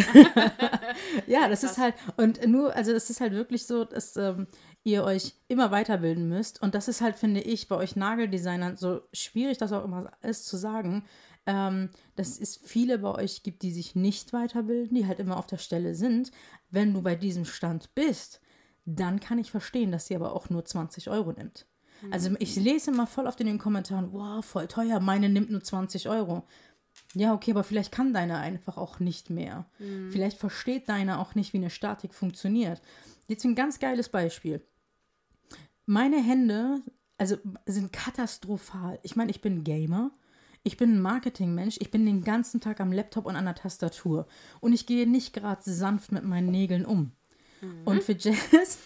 ja, 1.28 1.50
das 1.50 1.64
ist 1.64 1.78
halt, 1.78 1.94
und 2.16 2.48
nur, 2.48 2.74
also 2.74 2.94
das 2.94 3.10
ist 3.10 3.20
halt 3.20 3.34
wirklich 3.34 3.66
so, 3.68 3.84
dass 3.84 4.16
ähm, 4.16 4.48
ihr 4.84 5.04
euch 5.04 5.36
immer 5.50 5.72
weiterbilden 5.72 6.30
müsst. 6.30 6.62
Und 6.62 6.74
das 6.74 6.88
ist 6.88 7.02
halt, 7.02 7.18
finde 7.18 7.42
ich, 7.42 7.68
bei 7.68 7.76
euch 7.76 7.98
Nageldesignern 7.98 8.78
so 8.78 9.02
schwierig, 9.12 9.58
das 9.58 9.74
auch 9.74 9.84
immer 9.84 10.12
ist 10.22 10.46
zu 10.46 10.56
sagen, 10.56 11.04
ähm, 11.48 11.90
dass 12.16 12.40
es 12.40 12.56
viele 12.56 13.00
bei 13.00 13.14
euch 13.14 13.44
gibt, 13.44 13.62
die 13.62 13.72
sich 13.72 13.94
nicht 13.94 14.32
weiterbilden, 14.32 14.96
die 14.96 15.06
halt 15.06 15.20
immer 15.20 15.38
auf 15.38 15.48
der 15.48 15.58
Stelle 15.58 15.96
sind. 15.96 16.32
Wenn 16.70 16.94
du 16.94 17.02
bei 17.02 17.16
diesem 17.16 17.44
Stand 17.44 17.94
bist, 17.94 18.40
dann 18.86 19.20
kann 19.20 19.38
ich 19.38 19.52
verstehen, 19.52 19.92
dass 19.92 20.08
sie 20.08 20.16
aber 20.16 20.34
auch 20.34 20.50
nur 20.50 20.64
20 20.64 21.10
Euro 21.10 21.34
nimmt. 21.34 21.68
Also 22.12 22.32
ich 22.40 22.56
lese 22.56 22.92
immer 22.92 23.08
voll 23.08 23.26
oft 23.26 23.40
in 23.40 23.48
den 23.48 23.58
Kommentaren, 23.58 24.12
wow, 24.12 24.44
voll 24.44 24.68
teuer, 24.68 25.00
meine 25.00 25.30
nimmt 25.30 25.50
nur 25.50 25.64
20 25.64 26.10
Euro. 26.10 26.44
Ja, 27.16 27.34
okay, 27.34 27.52
aber 27.52 27.64
vielleicht 27.64 27.92
kann 27.92 28.14
deine 28.14 28.38
einfach 28.38 28.78
auch 28.78 29.00
nicht 29.00 29.30
mehr. 29.30 29.66
Mhm. 29.80 30.12
Vielleicht 30.12 30.38
versteht 30.38 30.90
deine 30.90 31.20
auch 31.20 31.34
nicht, 31.34 31.54
wie 31.54 31.58
eine 31.58 31.70
Statik 31.70 32.14
funktioniert. 32.14 32.82
Jetzt 33.28 33.46
ein 33.46 33.56
ganz 33.56 33.80
geiles 33.80 34.10
Beispiel. 34.10 34.62
Meine 35.86 36.22
Hände, 36.22 36.82
also 37.18 37.38
sind 37.66 37.94
katastrophal. 37.94 39.00
Ich 39.02 39.16
meine, 39.16 39.32
ich 39.32 39.42
bin 39.42 39.64
Gamer. 39.64 40.12
Ich 40.64 40.78
bin 40.78 40.96
ein 40.96 41.02
Marketingmensch. 41.02 41.78
Ich 41.80 41.90
bin 41.90 42.06
den 42.06 42.24
ganzen 42.24 42.60
Tag 42.60 42.82
am 42.82 42.92
Laptop 42.92 43.26
und 43.26 43.36
an 43.36 43.46
der 43.46 43.56
Tastatur. 43.56 44.28
Und 44.60 44.74
ich 44.74 44.86
gehe 44.86 45.08
nicht 45.08 45.34
gerade 45.34 45.62
sanft 45.64 46.12
mit 46.12 46.26
meinen 46.26 46.52
Nägeln 46.52 46.86
um. 46.86 47.14
Mhm. 47.62 47.82
Und 47.86 48.04
für 48.04 48.18
Jazz 48.18 48.80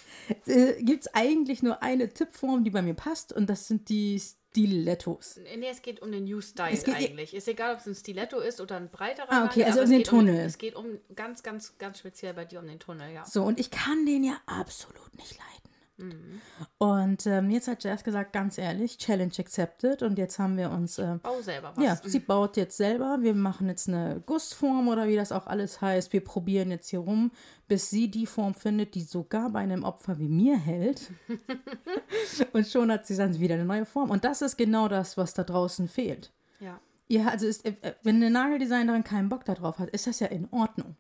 äh, 0.46 0.84
gibt 0.84 1.06
es 1.06 1.14
eigentlich 1.16 1.64
nur 1.64 1.82
eine 1.82 2.10
Tippform, 2.10 2.64
die 2.64 2.70
bei 2.70 2.84
mir 2.84 2.94
passt. 2.94 3.34
Und 3.34 3.50
das 3.50 3.68
sind 3.68 3.90
die 3.90 4.22
Stilettos. 4.52 5.40
Nee, 5.58 5.68
es 5.70 5.82
geht 5.82 6.02
um 6.02 6.12
den 6.12 6.24
New 6.26 6.42
Style 6.42 6.72
Es 6.74 6.84
geht- 6.84 6.96
eigentlich. 6.96 7.34
Ist 7.34 7.48
egal, 7.48 7.74
ob 7.74 7.80
es 7.82 7.86
ein 7.86 7.96
Stiletto 7.96 8.40
ist 8.40 8.60
oder 8.60 8.78
ein 8.78 8.90
breiterer 8.90 9.32
Ah, 9.32 9.46
okay, 9.46 9.60
Nagel, 9.60 9.64
also 9.66 9.82
um 9.82 9.90
den 9.90 10.04
Tunnel. 10.04 10.40
es 10.46 10.58
geht 10.58 10.76
um 10.76 10.86
ganz, 11.16 11.44
ganz, 11.44 11.78
ganz 11.78 12.00
speziell 12.00 12.34
bei 12.34 12.46
dir 12.46 12.60
um 12.60 12.68
den 12.68 12.80
Tunnel, 12.80 13.14
ja. 13.14 13.26
So, 13.26 13.44
und 13.44 13.60
ich 13.60 13.70
kann 13.72 14.06
den 14.06 14.24
ja 14.24 14.38
absolut 14.48 15.14
nicht 15.16 15.38
leiden. 15.38 15.69
Mhm. 16.00 16.42
Und 16.78 17.28
ähm, 17.28 17.50
jetzt 17.50 17.68
hat 17.68 17.84
Jazz 17.84 18.04
gesagt, 18.04 18.34
ganz 18.34 18.58
ehrlich, 18.58 18.98
Challenge 18.98 19.34
accepted. 19.38 20.02
Und 20.02 20.18
jetzt 20.18 20.40
haben 20.40 20.58
wir 20.58 20.72
uns, 20.72 20.98
äh, 20.98 21.18
Bau 21.22 21.42
selber 21.42 21.74
was. 21.76 21.84
ja, 21.84 21.96
sie 22.04 22.20
baut 22.20 22.58
jetzt 22.58 22.78
selber. 22.78 23.18
Wir 23.22 23.36
machen 23.36 23.68
jetzt 23.68 23.88
eine 23.88 24.22
Gussform 24.26 24.88
oder 24.88 25.08
wie 25.08 25.16
das 25.16 25.32
auch 25.32 25.48
alles 25.48 25.82
heißt. 25.82 26.14
Wir 26.14 26.24
probieren 26.24 26.72
jetzt 26.72 26.90
hier 26.90 27.00
rum, 27.00 27.32
bis 27.68 27.90
sie 27.90 28.10
die 28.10 28.26
Form 28.26 28.54
findet, 28.54 28.96
die 28.96 29.02
sogar 29.02 29.50
bei 29.50 29.60
einem 29.60 29.84
Opfer 29.84 30.18
wie 30.20 30.30
mir 30.30 30.58
hält. 30.58 31.12
und 32.54 32.68
schon 32.68 32.92
hat 32.92 33.06
sie 33.06 33.18
dann 33.18 33.40
wieder 33.40 33.56
eine 33.56 33.66
neue 33.66 33.86
Form. 33.86 34.10
Und 34.10 34.24
das 34.24 34.42
ist 34.42 34.58
genau 34.58 34.88
das, 34.88 35.18
was 35.18 35.34
da 35.34 35.44
draußen 35.44 35.88
fehlt. 35.88 36.32
ja. 36.60 36.80
Ja, 37.12 37.30
also 37.30 37.48
ist, 37.48 37.66
äh, 37.66 37.74
äh, 37.82 37.94
wenn 38.04 38.18
eine 38.18 38.30
Nageldesignerin 38.30 39.04
keinen 39.04 39.30
Bock 39.30 39.44
darauf 39.44 39.80
hat, 39.80 39.90
ist 39.90 40.06
das 40.06 40.20
ja 40.20 40.28
in 40.28 40.48
Ordnung. 40.52 40.96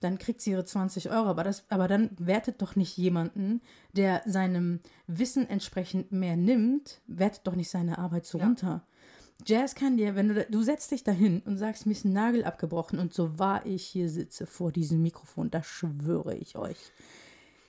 Dann 0.00 0.18
kriegt 0.18 0.40
sie 0.40 0.50
ihre 0.52 0.64
20 0.64 1.10
Euro. 1.10 1.26
Aber, 1.28 1.44
das, 1.44 1.64
aber 1.70 1.86
dann 1.88 2.10
wertet 2.18 2.60
doch 2.62 2.74
nicht 2.74 2.96
jemanden, 2.96 3.60
der 3.92 4.22
seinem 4.26 4.80
Wissen 5.06 5.48
entsprechend 5.48 6.10
mehr 6.10 6.36
nimmt, 6.36 7.00
wertet 7.06 7.46
doch 7.46 7.54
nicht 7.54 7.70
seine 7.70 7.98
Arbeit 7.98 8.24
so 8.26 8.38
Ja. 8.38 8.44
runter. 8.46 8.86
Jazz 9.46 9.74
kann 9.74 9.96
dir, 9.96 10.16
wenn 10.16 10.28
du, 10.28 10.44
du 10.50 10.62
setzt 10.62 10.90
dich 10.90 11.02
dahin 11.02 11.40
und 11.40 11.56
sagst, 11.56 11.86
mir 11.86 11.92
ist 11.92 12.04
ein 12.04 12.12
Nagel 12.12 12.44
abgebrochen 12.44 12.98
und 12.98 13.14
so 13.14 13.38
wahr 13.38 13.64
ich 13.64 13.86
hier 13.86 14.10
sitze 14.10 14.46
vor 14.46 14.70
diesem 14.70 15.00
Mikrofon, 15.02 15.50
da 15.50 15.62
schwöre 15.62 16.34
ich 16.36 16.56
euch. 16.56 16.76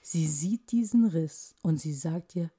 Sie 0.02 0.28
sieht 0.28 0.72
diesen 0.72 1.06
Riss 1.06 1.56
und 1.62 1.80
sie 1.80 1.94
sagt 1.94 2.34
dir, 2.34 2.50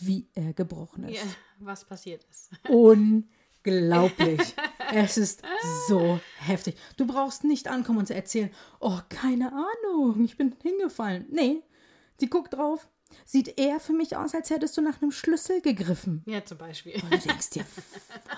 wie 0.00 0.28
er 0.34 0.52
gebrochen 0.52 1.04
ist. 1.04 1.16
ja. 1.16 1.22
Was 1.60 1.84
passiert 1.86 2.24
ist. 2.30 2.50
Unglaublich. 2.68 4.40
es 4.92 5.16
ist 5.16 5.42
so 5.88 6.20
heftig. 6.38 6.76
Du 6.96 7.06
brauchst 7.06 7.44
nicht 7.44 7.68
ankommen 7.68 7.98
und 8.00 8.06
zu 8.06 8.14
erzählen, 8.14 8.50
oh, 8.80 8.98
keine 9.08 9.52
Ahnung, 9.52 10.24
ich 10.24 10.36
bin 10.36 10.54
hingefallen. 10.62 11.26
Nee, 11.30 11.62
sie 12.18 12.28
guckt 12.28 12.54
drauf. 12.54 12.88
Sieht 13.24 13.58
eher 13.58 13.80
für 13.80 13.94
mich 13.94 14.16
aus, 14.16 14.34
als 14.34 14.50
hättest 14.50 14.76
du 14.76 14.82
nach 14.82 15.00
einem 15.00 15.12
Schlüssel 15.12 15.62
gegriffen. 15.62 16.22
Ja, 16.26 16.44
zum 16.44 16.58
Beispiel. 16.58 16.94
Und 17.02 17.10
du 17.12 17.18
denkst 17.18 17.50
dir, 17.50 17.64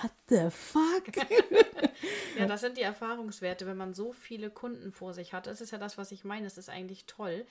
what 0.02 0.12
the 0.28 0.49
fuck? 0.50 1.26
Ja, 2.38 2.47
das 2.47 2.61
sind 2.62 2.78
die 2.78 2.83
Erfahrungswerte, 2.83 3.66
wenn 3.66 3.76
man 3.76 3.92
so 3.92 4.12
viele 4.12 4.49
Kunden 4.49 4.92
vor 4.92 5.12
sich 5.12 5.33
hat. 5.35 5.47
Das 5.47 5.61
ist 5.61 5.73
ja 5.73 5.78
das, 5.78 5.99
was 5.99 6.12
ich 6.12 6.25
meine. 6.25 6.45
Das 6.45 6.57
ist 6.57 6.71
eigentlich 6.71 7.04
toll. 7.07 7.45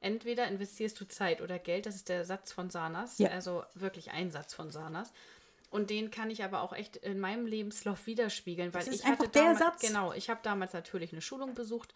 Entweder 0.00 0.46
investierst 0.46 1.00
du 1.00 1.08
Zeit 1.08 1.40
oder 1.40 1.58
Geld, 1.58 1.86
das 1.86 1.96
ist 1.96 2.08
der 2.08 2.24
Satz 2.24 2.52
von 2.52 2.70
Sanas, 2.70 3.18
Ja. 3.18 3.30
also 3.30 3.64
wirklich 3.74 4.12
ein 4.12 4.30
Satz 4.30 4.54
von 4.54 4.70
Sanas. 4.70 5.10
Und 5.70 5.90
den 5.90 6.10
kann 6.10 6.30
ich 6.30 6.42
aber 6.44 6.62
auch 6.62 6.72
echt 6.72 6.96
in 6.96 7.20
meinem 7.20 7.46
Lebenslauf 7.46 8.06
widerspiegeln, 8.06 8.72
weil 8.72 8.84
Das 8.84 8.94
ist 8.94 9.00
ich 9.00 9.06
einfach 9.06 9.24
hatte 9.24 9.32
der 9.32 9.42
damals, 9.42 9.58
Satz. 9.58 9.80
genau, 9.82 10.12
ich 10.14 10.30
habe 10.30 10.40
damals 10.42 10.72
natürlich 10.72 11.12
eine 11.12 11.20
Schulung 11.20 11.54
besucht, 11.54 11.94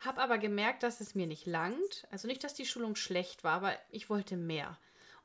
habe 0.00 0.20
aber 0.20 0.38
gemerkt, 0.38 0.82
dass 0.82 1.00
es 1.00 1.14
mir 1.14 1.26
nicht 1.26 1.46
langt. 1.46 2.06
Also 2.10 2.28
nicht, 2.28 2.44
dass 2.44 2.54
die 2.54 2.66
Schulung 2.66 2.96
schlecht 2.96 3.42
war, 3.44 3.52
aber 3.54 3.78
ich 3.90 4.10
wollte 4.10 4.36
mehr. 4.36 4.76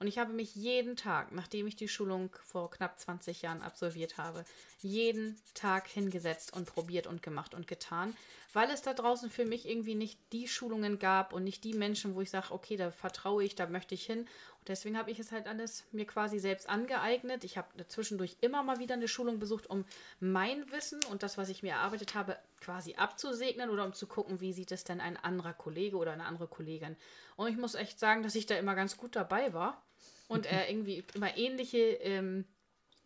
Und 0.01 0.07
ich 0.07 0.17
habe 0.17 0.31
mich 0.31 0.55
jeden 0.55 0.95
Tag, 0.95 1.33
nachdem 1.33 1.67
ich 1.67 1.75
die 1.75 1.89
Schulung 1.89 2.33
vor 2.45 2.71
knapp 2.71 2.97
20 2.97 3.41
Jahren 3.41 3.61
absolviert 3.61 4.17
habe, 4.17 4.45
jeden 4.79 5.37
Tag 5.55 5.89
hingesetzt 5.89 6.53
und 6.53 6.67
probiert 6.73 7.05
und 7.05 7.21
gemacht 7.21 7.53
und 7.53 7.67
getan, 7.67 8.15
weil 8.53 8.69
es 8.71 8.81
da 8.81 8.93
draußen 8.93 9.29
für 9.29 9.43
mich 9.43 9.67
irgendwie 9.67 9.95
nicht 9.95 10.17
die 10.31 10.47
Schulungen 10.47 10.99
gab 10.99 11.33
und 11.33 11.43
nicht 11.43 11.65
die 11.65 11.73
Menschen, 11.73 12.15
wo 12.15 12.21
ich 12.21 12.29
sage, 12.29 12.51
okay, 12.51 12.77
da 12.77 12.91
vertraue 12.91 13.43
ich, 13.43 13.55
da 13.55 13.67
möchte 13.67 13.93
ich 13.93 14.05
hin. 14.05 14.25
Deswegen 14.67 14.97
habe 14.97 15.09
ich 15.09 15.19
es 15.19 15.31
halt 15.31 15.47
alles 15.47 15.85
mir 15.91 16.05
quasi 16.05 16.37
selbst 16.37 16.69
angeeignet. 16.69 17.43
Ich 17.43 17.57
habe 17.57 17.87
zwischendurch 17.87 18.37
immer 18.41 18.61
mal 18.61 18.79
wieder 18.79 18.95
eine 18.95 19.07
Schulung 19.07 19.39
besucht, 19.39 19.69
um 19.69 19.85
mein 20.19 20.69
Wissen 20.71 20.99
und 21.09 21.23
das, 21.23 21.37
was 21.37 21.49
ich 21.49 21.63
mir 21.63 21.73
erarbeitet 21.73 22.13
habe, 22.13 22.37
quasi 22.61 22.95
abzusegnen 22.95 23.69
oder 23.69 23.85
um 23.85 23.93
zu 23.93 24.05
gucken, 24.05 24.41
wie 24.41 24.53
sieht 24.53 24.71
es 24.71 24.83
denn 24.83 25.01
ein 25.01 25.17
anderer 25.17 25.53
Kollege 25.53 25.97
oder 25.97 26.11
eine 26.11 26.25
andere 26.25 26.47
Kollegin. 26.47 26.97
Und 27.35 27.47
ich 27.47 27.57
muss 27.57 27.75
echt 27.75 27.99
sagen, 27.99 28.21
dass 28.21 28.35
ich 28.35 28.45
da 28.45 28.55
immer 28.55 28.75
ganz 28.75 28.97
gut 28.97 29.15
dabei 29.15 29.53
war 29.53 29.81
und 30.27 30.45
äh, 30.45 30.67
irgendwie 30.69 31.03
immer 31.13 31.35
ähnliche 31.37 31.77
ähm, 31.77 32.45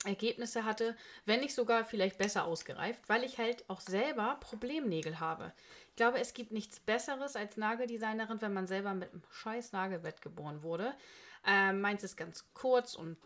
Ergebnisse 0.05 0.65
hatte, 0.65 0.95
wenn 1.25 1.39
nicht 1.39 1.55
sogar 1.55 1.85
vielleicht 1.85 2.17
besser 2.17 2.45
ausgereift, 2.45 3.01
weil 3.07 3.23
ich 3.23 3.37
halt 3.37 3.69
auch 3.69 3.79
selber 3.79 4.37
Problemnägel 4.41 5.19
habe. 5.19 5.53
Ich 5.89 5.95
glaube, 5.95 6.19
es 6.19 6.33
gibt 6.33 6.51
nichts 6.51 6.79
Besseres 6.79 7.35
als 7.35 7.57
Nageldesignerin, 7.57 8.41
wenn 8.41 8.53
man 8.53 8.67
selber 8.67 8.93
mit 8.93 9.11
einem 9.11 9.23
scheiß 9.31 9.71
Nagelbett 9.71 10.21
geboren 10.21 10.63
wurde. 10.63 10.93
Ähm, 11.45 11.81
meins 11.81 12.03
ist 12.03 12.15
ganz 12.15 12.45
kurz 12.53 12.95
und 12.95 13.17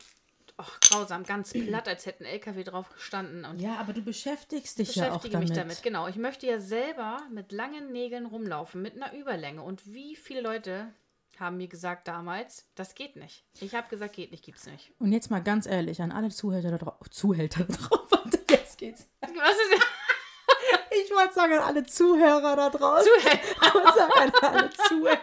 oh, 0.57 0.63
grausam, 0.81 1.23
ganz 1.23 1.53
platt, 1.53 1.87
als 1.87 2.05
hätte 2.05 2.23
ein 2.23 2.27
LKW 2.27 2.63
drauf 2.63 2.89
gestanden. 2.89 3.45
Und 3.45 3.59
Ja, 3.59 3.75
aber 3.77 3.93
du 3.93 4.01
beschäftigst 4.01 4.79
dich 4.79 4.95
ja 4.95 5.05
auch 5.11 5.21
beschäftige 5.21 5.33
damit. 5.33 5.49
mich 5.49 5.57
damit. 5.57 5.83
Genau. 5.83 6.07
Ich 6.07 6.15
möchte 6.15 6.47
ja 6.47 6.59
selber 6.59 7.21
mit 7.31 7.51
langen 7.51 7.91
Nägeln 7.91 8.25
rumlaufen, 8.25 8.81
mit 8.81 8.95
einer 8.95 9.13
Überlänge. 9.13 9.61
Und 9.61 9.85
wie 9.93 10.15
viele 10.15 10.41
Leute 10.41 10.93
haben 11.39 11.57
mir 11.57 11.67
gesagt 11.67 12.07
damals, 12.07 12.67
das 12.75 12.95
geht 12.95 13.15
nicht. 13.15 13.43
Ich 13.59 13.75
habe 13.75 13.87
gesagt, 13.89 14.15
geht 14.15 14.31
nicht, 14.31 14.43
gibt's 14.43 14.65
nicht. 14.65 14.91
Und 14.99 15.11
jetzt 15.11 15.29
mal 15.29 15.41
ganz 15.43 15.67
ehrlich, 15.67 16.01
an 16.01 16.11
alle 16.11 16.29
Zuhälter 16.29 16.71
da 16.71 16.77
drauf. 16.79 17.09
Zuhälter 17.11 17.63
da 17.63 17.73
drauf. 17.75 18.07
Warte, 18.09 18.39
jetzt 18.49 18.77
geht's. 18.77 19.07
Was 19.21 19.29
ist 19.29 19.85
Ich 21.05 21.11
wollte 21.11 21.33
sagen, 21.35 21.53
an 21.53 21.59
alle 21.59 21.85
Zuhörer 21.85 22.55
da 22.55 22.69
draußen. 22.69 23.07
Ich 23.21 23.73
wollte 23.73 23.93
sagen, 23.97 24.13
an 24.41 24.55
alle 24.55 24.69
Zuhörer. 24.71 25.19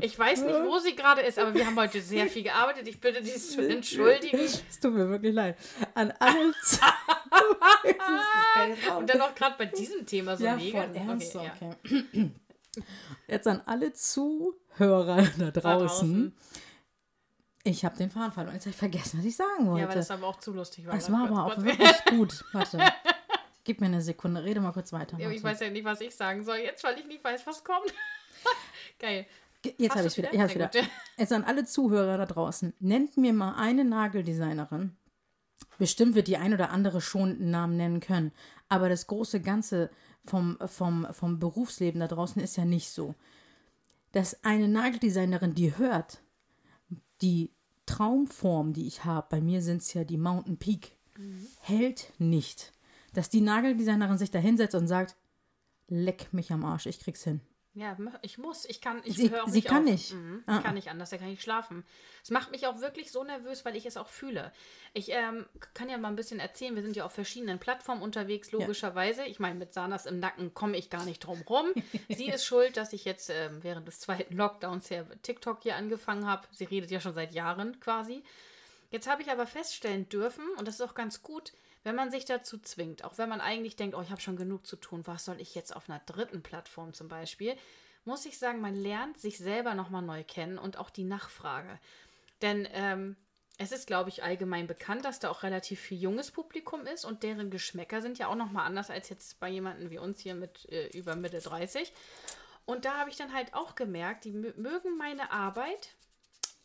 Ich 0.00 0.18
weiß 0.18 0.42
nicht, 0.42 0.64
wo 0.64 0.78
sie 0.78 0.96
gerade 0.96 1.22
ist, 1.22 1.38
aber 1.38 1.54
wir 1.54 1.66
haben 1.66 1.76
heute 1.76 2.00
sehr 2.00 2.26
viel 2.26 2.42
gearbeitet. 2.42 2.88
Ich 2.88 3.00
bitte 3.00 3.22
dies 3.22 3.52
zu 3.52 3.66
entschuldigen. 3.66 4.38
Es 4.38 4.80
tut 4.80 4.94
mir 4.94 5.08
wirklich 5.08 5.34
leid. 5.34 5.56
An 5.94 6.12
alle. 6.18 6.48
Und 8.98 9.08
dann 9.08 9.20
auch 9.20 9.34
gerade 9.34 9.56
bei 9.58 9.66
diesem 9.66 10.06
Thema 10.06 10.36
so 10.36 10.44
ja, 10.44 10.56
mega. 10.56 10.82
voll 10.82 10.96
ernst. 10.96 11.36
Okay, 11.36 11.50
ja. 11.60 11.76
Okay. 11.84 12.30
Jetzt 13.26 13.46
an 13.46 13.62
alle 13.66 13.92
Zuhörer 13.92 15.22
da 15.38 15.50
draußen. 15.50 16.34
Ich 17.64 17.84
habe 17.84 17.96
den 17.96 18.10
Faden 18.10 18.32
verloren. 18.32 18.54
Jetzt 18.54 18.64
habe 18.64 18.70
ich 18.70 18.76
vergessen, 18.76 19.18
was 19.18 19.26
ich 19.26 19.36
sagen 19.36 19.66
wollte. 19.66 19.82
ja, 19.82 19.88
weil 19.88 19.96
das 19.96 20.10
aber 20.10 20.26
auch 20.26 20.38
zu 20.38 20.52
lustig 20.52 20.86
war. 20.86 20.94
das 20.94 21.12
war 21.12 21.28
aber 21.28 21.44
auch 21.44 21.62
wirklich 21.62 22.04
gut. 22.06 22.44
Warte. 22.52 22.78
Gib 23.64 23.80
mir 23.80 23.86
eine 23.86 24.00
Sekunde. 24.00 24.42
Rede 24.42 24.60
mal 24.60 24.72
kurz 24.72 24.92
weiter. 24.92 25.18
Ja, 25.18 25.30
ich 25.30 25.42
weiß 25.42 25.60
ja 25.60 25.68
nicht, 25.68 25.84
was 25.84 26.00
ich 26.00 26.14
sagen 26.14 26.44
soll 26.44 26.58
jetzt, 26.58 26.82
weil 26.84 26.98
ich 26.98 27.06
nicht 27.06 27.22
weiß, 27.22 27.46
was 27.46 27.62
kommt. 27.62 27.92
Geil. 28.98 29.26
Jetzt 29.76 29.96
habe 29.96 30.06
ich 30.06 30.16
wieder. 30.16 30.30
Sehr 30.30 30.54
wieder. 30.54 30.68
gut. 30.68 30.88
Jetzt 31.16 31.32
an 31.32 31.44
alle 31.44 31.64
Zuhörer 31.64 32.16
da 32.18 32.26
draußen. 32.26 32.74
Nennt 32.78 33.16
mir 33.16 33.32
mal 33.32 33.54
eine 33.54 33.84
Nageldesignerin. 33.84 34.96
Bestimmt 35.78 36.14
wird 36.14 36.28
die 36.28 36.36
ein 36.36 36.54
oder 36.54 36.70
andere 36.70 37.00
schon 37.00 37.30
einen 37.30 37.50
Namen 37.50 37.76
nennen 37.76 38.00
können. 38.00 38.32
Aber 38.68 38.88
das 38.88 39.06
große 39.06 39.40
Ganze 39.40 39.90
vom, 40.24 40.58
vom, 40.66 41.06
vom 41.12 41.38
Berufsleben 41.38 42.00
da 42.00 42.08
draußen 42.08 42.42
ist 42.42 42.56
ja 42.56 42.64
nicht 42.64 42.90
so. 42.90 43.14
Dass 44.12 44.44
eine 44.44 44.68
Nageldesignerin, 44.68 45.54
die 45.54 45.76
hört, 45.76 46.20
die 47.20 47.50
Traumform, 47.86 48.72
die 48.72 48.86
ich 48.86 49.04
habe, 49.04 49.26
bei 49.30 49.40
mir 49.40 49.62
sind 49.62 49.82
es 49.82 49.94
ja 49.94 50.04
die 50.04 50.18
Mountain 50.18 50.58
Peak, 50.58 50.96
hält 51.60 52.12
nicht. 52.18 52.72
Dass 53.12 53.30
die 53.30 53.40
Nageldesignerin 53.40 54.18
sich 54.18 54.30
da 54.30 54.38
hinsetzt 54.38 54.74
und 54.74 54.86
sagt, 54.86 55.16
leck 55.88 56.32
mich 56.32 56.52
am 56.52 56.64
Arsch, 56.64 56.86
ich 56.86 57.00
krieg's 57.00 57.24
hin. 57.24 57.40
Ja, 57.78 57.96
ich 58.22 58.38
muss. 58.38 58.64
Ich 58.64 58.80
kann. 58.80 59.00
Ich 59.04 59.16
Sie- 59.16 59.28
sie 59.28 59.50
nicht 59.52 59.68
kann 59.68 59.78
auf. 59.84 59.84
nicht. 59.84 60.12
Mhm. 60.12 60.42
Ah, 60.46 60.56
Ich 60.58 60.64
kann 60.64 60.74
nicht 60.74 60.88
anders, 60.90 61.10
da 61.10 61.16
kann 61.18 61.28
ich 61.30 61.40
schlafen. 61.40 61.84
Es 62.24 62.30
macht 62.30 62.50
mich 62.50 62.66
auch 62.66 62.80
wirklich 62.80 63.12
so 63.12 63.22
nervös, 63.22 63.64
weil 63.64 63.76
ich 63.76 63.86
es 63.86 63.96
auch 63.96 64.08
fühle. 64.08 64.52
Ich 64.94 65.10
ähm, 65.12 65.46
kann 65.74 65.88
ja 65.88 65.96
mal 65.96 66.08
ein 66.08 66.16
bisschen 66.16 66.40
erzählen. 66.40 66.74
Wir 66.74 66.82
sind 66.82 66.96
ja 66.96 67.04
auf 67.04 67.12
verschiedenen 67.12 67.58
Plattformen 67.60 68.02
unterwegs, 68.02 68.50
logischerweise. 68.50 69.24
Ich 69.26 69.38
meine, 69.38 69.54
mit 69.58 69.72
Sanas 69.74 70.06
im 70.06 70.18
Nacken 70.18 70.54
komme 70.54 70.76
ich 70.76 70.90
gar 70.90 71.04
nicht 71.04 71.20
drum 71.20 71.40
rum. 71.48 71.66
Sie 72.08 72.28
ist 72.28 72.44
schuld, 72.44 72.76
dass 72.76 72.92
ich 72.92 73.04
jetzt 73.04 73.30
ähm, 73.30 73.62
während 73.62 73.86
des 73.86 74.00
zweiten 74.00 74.36
Lockdowns 74.36 74.88
hier 74.88 75.06
TikTok 75.22 75.62
hier 75.62 75.76
angefangen 75.76 76.26
habe. 76.26 76.48
Sie 76.50 76.64
redet 76.64 76.90
ja 76.90 77.00
schon 77.00 77.14
seit 77.14 77.32
Jahren 77.32 77.78
quasi. 77.78 78.24
Jetzt 78.90 79.06
habe 79.08 79.22
ich 79.22 79.30
aber 79.30 79.46
feststellen 79.46 80.08
dürfen, 80.08 80.44
und 80.56 80.66
das 80.66 80.76
ist 80.76 80.80
auch 80.80 80.94
ganz 80.94 81.22
gut, 81.22 81.52
wenn 81.88 81.94
man 81.94 82.10
sich 82.10 82.26
dazu 82.26 82.58
zwingt, 82.58 83.02
auch 83.02 83.16
wenn 83.16 83.30
man 83.30 83.40
eigentlich 83.40 83.74
denkt, 83.74 83.96
oh, 83.96 84.02
ich 84.02 84.10
habe 84.10 84.20
schon 84.20 84.36
genug 84.36 84.66
zu 84.66 84.76
tun, 84.76 85.06
was 85.06 85.24
soll 85.24 85.40
ich 85.40 85.54
jetzt 85.54 85.74
auf 85.74 85.88
einer 85.88 86.00
dritten 86.00 86.42
Plattform 86.42 86.92
zum 86.92 87.08
Beispiel, 87.08 87.56
muss 88.04 88.26
ich 88.26 88.38
sagen, 88.38 88.60
man 88.60 88.76
lernt 88.76 89.18
sich 89.18 89.38
selber 89.38 89.72
nochmal 89.72 90.02
neu 90.02 90.22
kennen 90.22 90.58
und 90.58 90.76
auch 90.76 90.90
die 90.90 91.04
Nachfrage. 91.04 91.80
Denn 92.42 92.68
ähm, 92.72 93.16
es 93.56 93.72
ist, 93.72 93.86
glaube 93.86 94.10
ich, 94.10 94.22
allgemein 94.22 94.66
bekannt, 94.66 95.06
dass 95.06 95.18
da 95.18 95.30
auch 95.30 95.42
relativ 95.42 95.80
viel 95.80 95.98
junges 95.98 96.30
Publikum 96.30 96.84
ist 96.86 97.06
und 97.06 97.22
deren 97.22 97.50
Geschmäcker 97.50 98.02
sind 98.02 98.18
ja 98.18 98.26
auch 98.26 98.34
nochmal 98.34 98.66
anders 98.66 98.90
als 98.90 99.08
jetzt 99.08 99.40
bei 99.40 99.48
jemandem 99.48 99.88
wie 99.88 99.98
uns 99.98 100.20
hier 100.20 100.34
mit 100.34 100.70
äh, 100.70 100.88
über 100.88 101.16
Mitte 101.16 101.40
30. 101.40 101.90
Und 102.66 102.84
da 102.84 102.98
habe 102.98 103.08
ich 103.08 103.16
dann 103.16 103.32
halt 103.32 103.54
auch 103.54 103.76
gemerkt, 103.76 104.26
die 104.26 104.34
mö- 104.34 104.56
mögen 104.58 104.98
meine 104.98 105.32
Arbeit, 105.32 105.94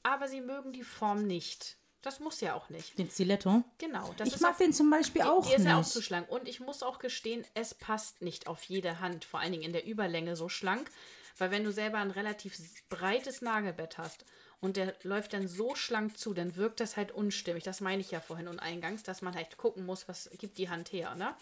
aber 0.03 0.27
sie 0.27 0.42
mögen 0.42 0.74
die 0.74 0.84
Form 0.84 1.25
nicht. 1.25 1.77
Das 2.03 2.19
muss 2.19 2.41
ja 2.41 2.53
auch 2.53 2.69
nicht. 2.69 3.00
Den 3.00 3.10
Stiletto. 3.10 3.63
Genau. 3.79 4.13
Das 4.17 4.27
Ich 4.27 4.39
mag 4.41 4.53
auch, 4.53 4.57
den 4.57 4.74
zum 4.74 4.89
Beispiel 4.91 5.24
auch 5.24 5.48
die 5.48 5.53
ist 5.53 5.60
nicht. 5.60 5.69
ja 5.69 5.79
auch 5.79 5.86
zu 5.86 6.01
schlank. 6.01 6.29
Und 6.29 6.48
ich 6.48 6.60
muss 6.60 6.83
auch 6.83 7.00
gestehen, 7.00 7.43
es 7.55 7.74
passt 7.74 8.22
nicht 8.22 8.48
auf 8.48 8.62
jede 8.65 9.00
Hand, 9.00 9.25
vor 9.25 9.39
allen 9.39 9.53
Dingen 9.53 9.63
in 9.63 9.74
der 9.74 9.86
Überlänge 9.86 10.36
so 10.36 10.50
schlank, 10.50 10.91
Weil 11.38 11.50
wenn 11.50 11.63
du 11.63 11.72
selber 11.72 11.98
ein 11.98 12.12
relativ 12.12 12.57
breites 12.89 13.41
Nagelbett 13.41 13.98
hast 13.98 14.24
und 14.62 14.77
der 14.77 14.93
läuft 15.03 15.33
dann 15.33 15.48
so 15.48 15.75
schlank 15.75 16.17
zu, 16.17 16.33
dann 16.33 16.55
wirkt 16.55 16.79
das 16.79 16.95
halt 16.95 17.12
unstimmig. 17.12 17.63
Das 17.63 17.81
meine 17.81 18.01
ich 18.01 18.12
ja 18.12 18.19
vorhin 18.19 18.48
und 18.48 18.60
eingangs, 18.60 19.01
dass 19.03 19.22
man 19.24 19.33
halt 19.33 19.57
gucken 19.57 19.86
muss, 19.86 20.07
was 20.07 20.29
gibt 20.38 20.57
die 20.60 20.69
Hand 20.69 20.91
her, 20.91 21.15
ne? 21.15 21.33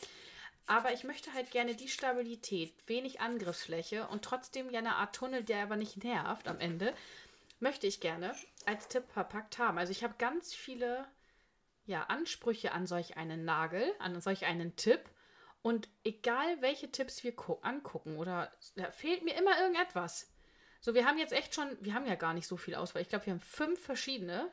Aber 0.67 0.93
ich 0.93 1.03
möchte 1.03 1.33
halt 1.33 1.51
gerne 1.51 1.75
die 1.75 1.89
Stabilität, 1.89 2.73
wenig 2.87 3.19
Angriffsfläche 3.19 4.07
und 4.07 4.21
trotzdem 4.23 4.69
ja 4.69 4.79
eine 4.79 4.95
Art 4.95 5.15
Tunnel, 5.15 5.43
der 5.43 5.63
aber 5.63 5.75
nicht 5.75 6.03
nervt 6.03 6.47
am 6.47 6.59
Ende, 6.59 6.93
möchte 7.61 7.87
ich 7.87 8.01
gerne 8.01 8.35
als 8.65 8.87
Tipp 8.87 9.09
verpackt 9.09 9.57
haben. 9.57 9.77
Also 9.77 9.91
ich 9.91 10.03
habe 10.03 10.15
ganz 10.17 10.53
viele 10.53 11.07
ja, 11.85 12.03
Ansprüche 12.03 12.71
an 12.71 12.87
solch 12.87 13.17
einen 13.17 13.45
Nagel, 13.45 13.93
an 13.99 14.19
solch 14.21 14.45
einen 14.45 14.75
Tipp. 14.75 15.09
Und 15.61 15.89
egal 16.03 16.61
welche 16.61 16.91
Tipps 16.91 17.23
wir 17.23 17.35
angucken 17.61 18.17
oder 18.17 18.51
da 18.75 18.91
fehlt 18.91 19.23
mir 19.23 19.35
immer 19.35 19.59
irgendetwas. 19.59 20.33
So, 20.79 20.95
wir 20.95 21.05
haben 21.05 21.19
jetzt 21.19 21.33
echt 21.33 21.53
schon, 21.53 21.77
wir 21.81 21.93
haben 21.93 22.07
ja 22.07 22.15
gar 22.15 22.33
nicht 22.33 22.47
so 22.47 22.57
viel 22.57 22.73
Auswahl. 22.73 23.03
Ich 23.03 23.09
glaube, 23.09 23.27
wir 23.27 23.33
haben 23.33 23.39
fünf 23.39 23.79
verschiedene, 23.79 24.51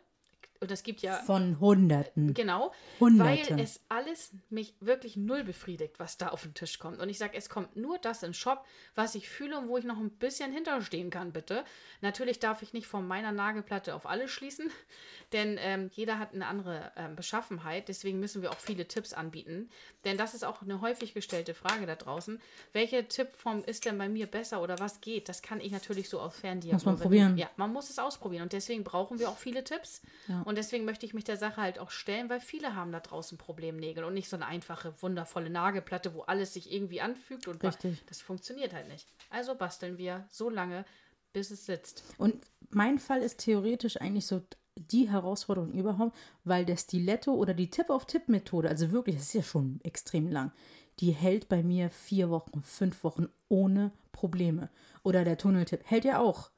und 0.60 0.70
es 0.70 0.82
gibt 0.82 1.02
ja. 1.02 1.14
Von 1.14 1.60
Hunderten. 1.60 2.34
Genau. 2.34 2.72
Hunderte. 2.98 3.50
Weil 3.52 3.60
es 3.60 3.80
alles 3.88 4.32
mich 4.50 4.74
wirklich 4.80 5.16
null 5.16 5.44
befriedigt, 5.44 5.98
was 5.98 6.18
da 6.18 6.28
auf 6.28 6.42
den 6.42 6.54
Tisch 6.54 6.78
kommt. 6.78 7.00
Und 7.00 7.08
ich 7.08 7.18
sage, 7.18 7.36
es 7.36 7.48
kommt 7.48 7.76
nur 7.76 7.98
das 7.98 8.22
in 8.22 8.30
den 8.30 8.34
Shop, 8.34 8.64
was 8.94 9.14
ich 9.14 9.28
fühle 9.28 9.58
und 9.58 9.68
wo 9.68 9.78
ich 9.78 9.84
noch 9.84 9.98
ein 9.98 10.10
bisschen 10.10 10.52
hinterstehen 10.52 11.10
kann, 11.10 11.32
bitte. 11.32 11.64
Natürlich 12.00 12.40
darf 12.40 12.62
ich 12.62 12.72
nicht 12.72 12.86
von 12.86 13.06
meiner 13.06 13.30
Nagelplatte 13.30 13.94
auf 13.94 14.06
alle 14.06 14.28
schließen, 14.28 14.70
denn 15.32 15.58
ähm, 15.60 15.90
jeder 15.94 16.18
hat 16.18 16.34
eine 16.34 16.46
andere 16.46 16.92
ähm, 16.96 17.14
Beschaffenheit. 17.14 17.88
Deswegen 17.88 18.18
müssen 18.18 18.42
wir 18.42 18.50
auch 18.50 18.58
viele 18.58 18.88
Tipps 18.88 19.12
anbieten. 19.12 19.70
Denn 20.04 20.16
das 20.16 20.34
ist 20.34 20.44
auch 20.44 20.62
eine 20.62 20.80
häufig 20.80 21.14
gestellte 21.14 21.54
Frage 21.54 21.86
da 21.86 21.94
draußen. 21.94 22.40
Welche 22.72 23.06
Tippform 23.06 23.62
ist 23.64 23.84
denn 23.84 23.96
bei 23.98 24.08
mir 24.08 24.26
besser 24.26 24.60
oder 24.60 24.78
was 24.80 25.00
geht? 25.00 25.28
Das 25.28 25.42
kann 25.42 25.60
ich 25.60 25.70
natürlich 25.70 26.08
so 26.08 26.20
aus 26.20 26.36
Ferndiagnostik. 26.36 26.86
Muss 26.86 26.98
man 26.98 27.02
probieren. 27.02 27.38
Ja, 27.38 27.48
man 27.56 27.72
muss 27.72 27.90
es 27.90 27.98
ausprobieren. 27.98 28.44
Und 28.44 28.52
deswegen 28.52 28.82
brauchen 28.82 29.18
wir 29.18 29.28
auch 29.28 29.38
viele 29.38 29.62
Tipps. 29.62 30.02
Ja. 30.26 30.42
Und 30.48 30.56
deswegen 30.56 30.86
möchte 30.86 31.04
ich 31.04 31.12
mich 31.12 31.24
der 31.24 31.36
Sache 31.36 31.60
halt 31.60 31.78
auch 31.78 31.90
stellen, 31.90 32.30
weil 32.30 32.40
viele 32.40 32.74
haben 32.74 32.90
da 32.90 33.00
draußen 33.00 33.36
Problemnägel 33.36 34.02
und 34.02 34.14
nicht 34.14 34.30
so 34.30 34.36
eine 34.36 34.46
einfache, 34.46 34.94
wundervolle 35.02 35.50
Nagelplatte, 35.50 36.14
wo 36.14 36.22
alles 36.22 36.54
sich 36.54 36.72
irgendwie 36.72 37.02
anfügt 37.02 37.48
und 37.48 37.62
Richtig. 37.62 38.02
das 38.06 38.22
funktioniert 38.22 38.72
halt 38.72 38.88
nicht. 38.88 39.06
Also 39.28 39.54
basteln 39.54 39.98
wir 39.98 40.26
so 40.30 40.48
lange, 40.48 40.86
bis 41.34 41.50
es 41.50 41.66
sitzt. 41.66 42.02
Und 42.16 42.46
mein 42.70 42.98
Fall 42.98 43.20
ist 43.20 43.40
theoretisch 43.40 44.00
eigentlich 44.00 44.24
so 44.24 44.40
die 44.76 45.10
Herausforderung 45.10 45.70
überhaupt, 45.72 46.16
weil 46.44 46.64
der 46.64 46.78
Stiletto 46.78 47.34
oder 47.34 47.52
die 47.52 47.68
Tip-auf-Tip-Methode, 47.68 48.70
also 48.70 48.90
wirklich, 48.90 49.16
das 49.16 49.26
ist 49.26 49.34
ja 49.34 49.42
schon 49.42 49.80
extrem 49.82 50.30
lang, 50.30 50.52
die 51.00 51.10
hält 51.10 51.50
bei 51.50 51.62
mir 51.62 51.90
vier 51.90 52.30
Wochen, 52.30 52.62
fünf 52.62 53.04
Wochen 53.04 53.28
ohne 53.50 53.92
Probleme. 54.12 54.70
Oder 55.02 55.24
der 55.24 55.36
Tunneltipp 55.36 55.82
hält 55.84 56.06
ja 56.06 56.20
auch. 56.20 56.50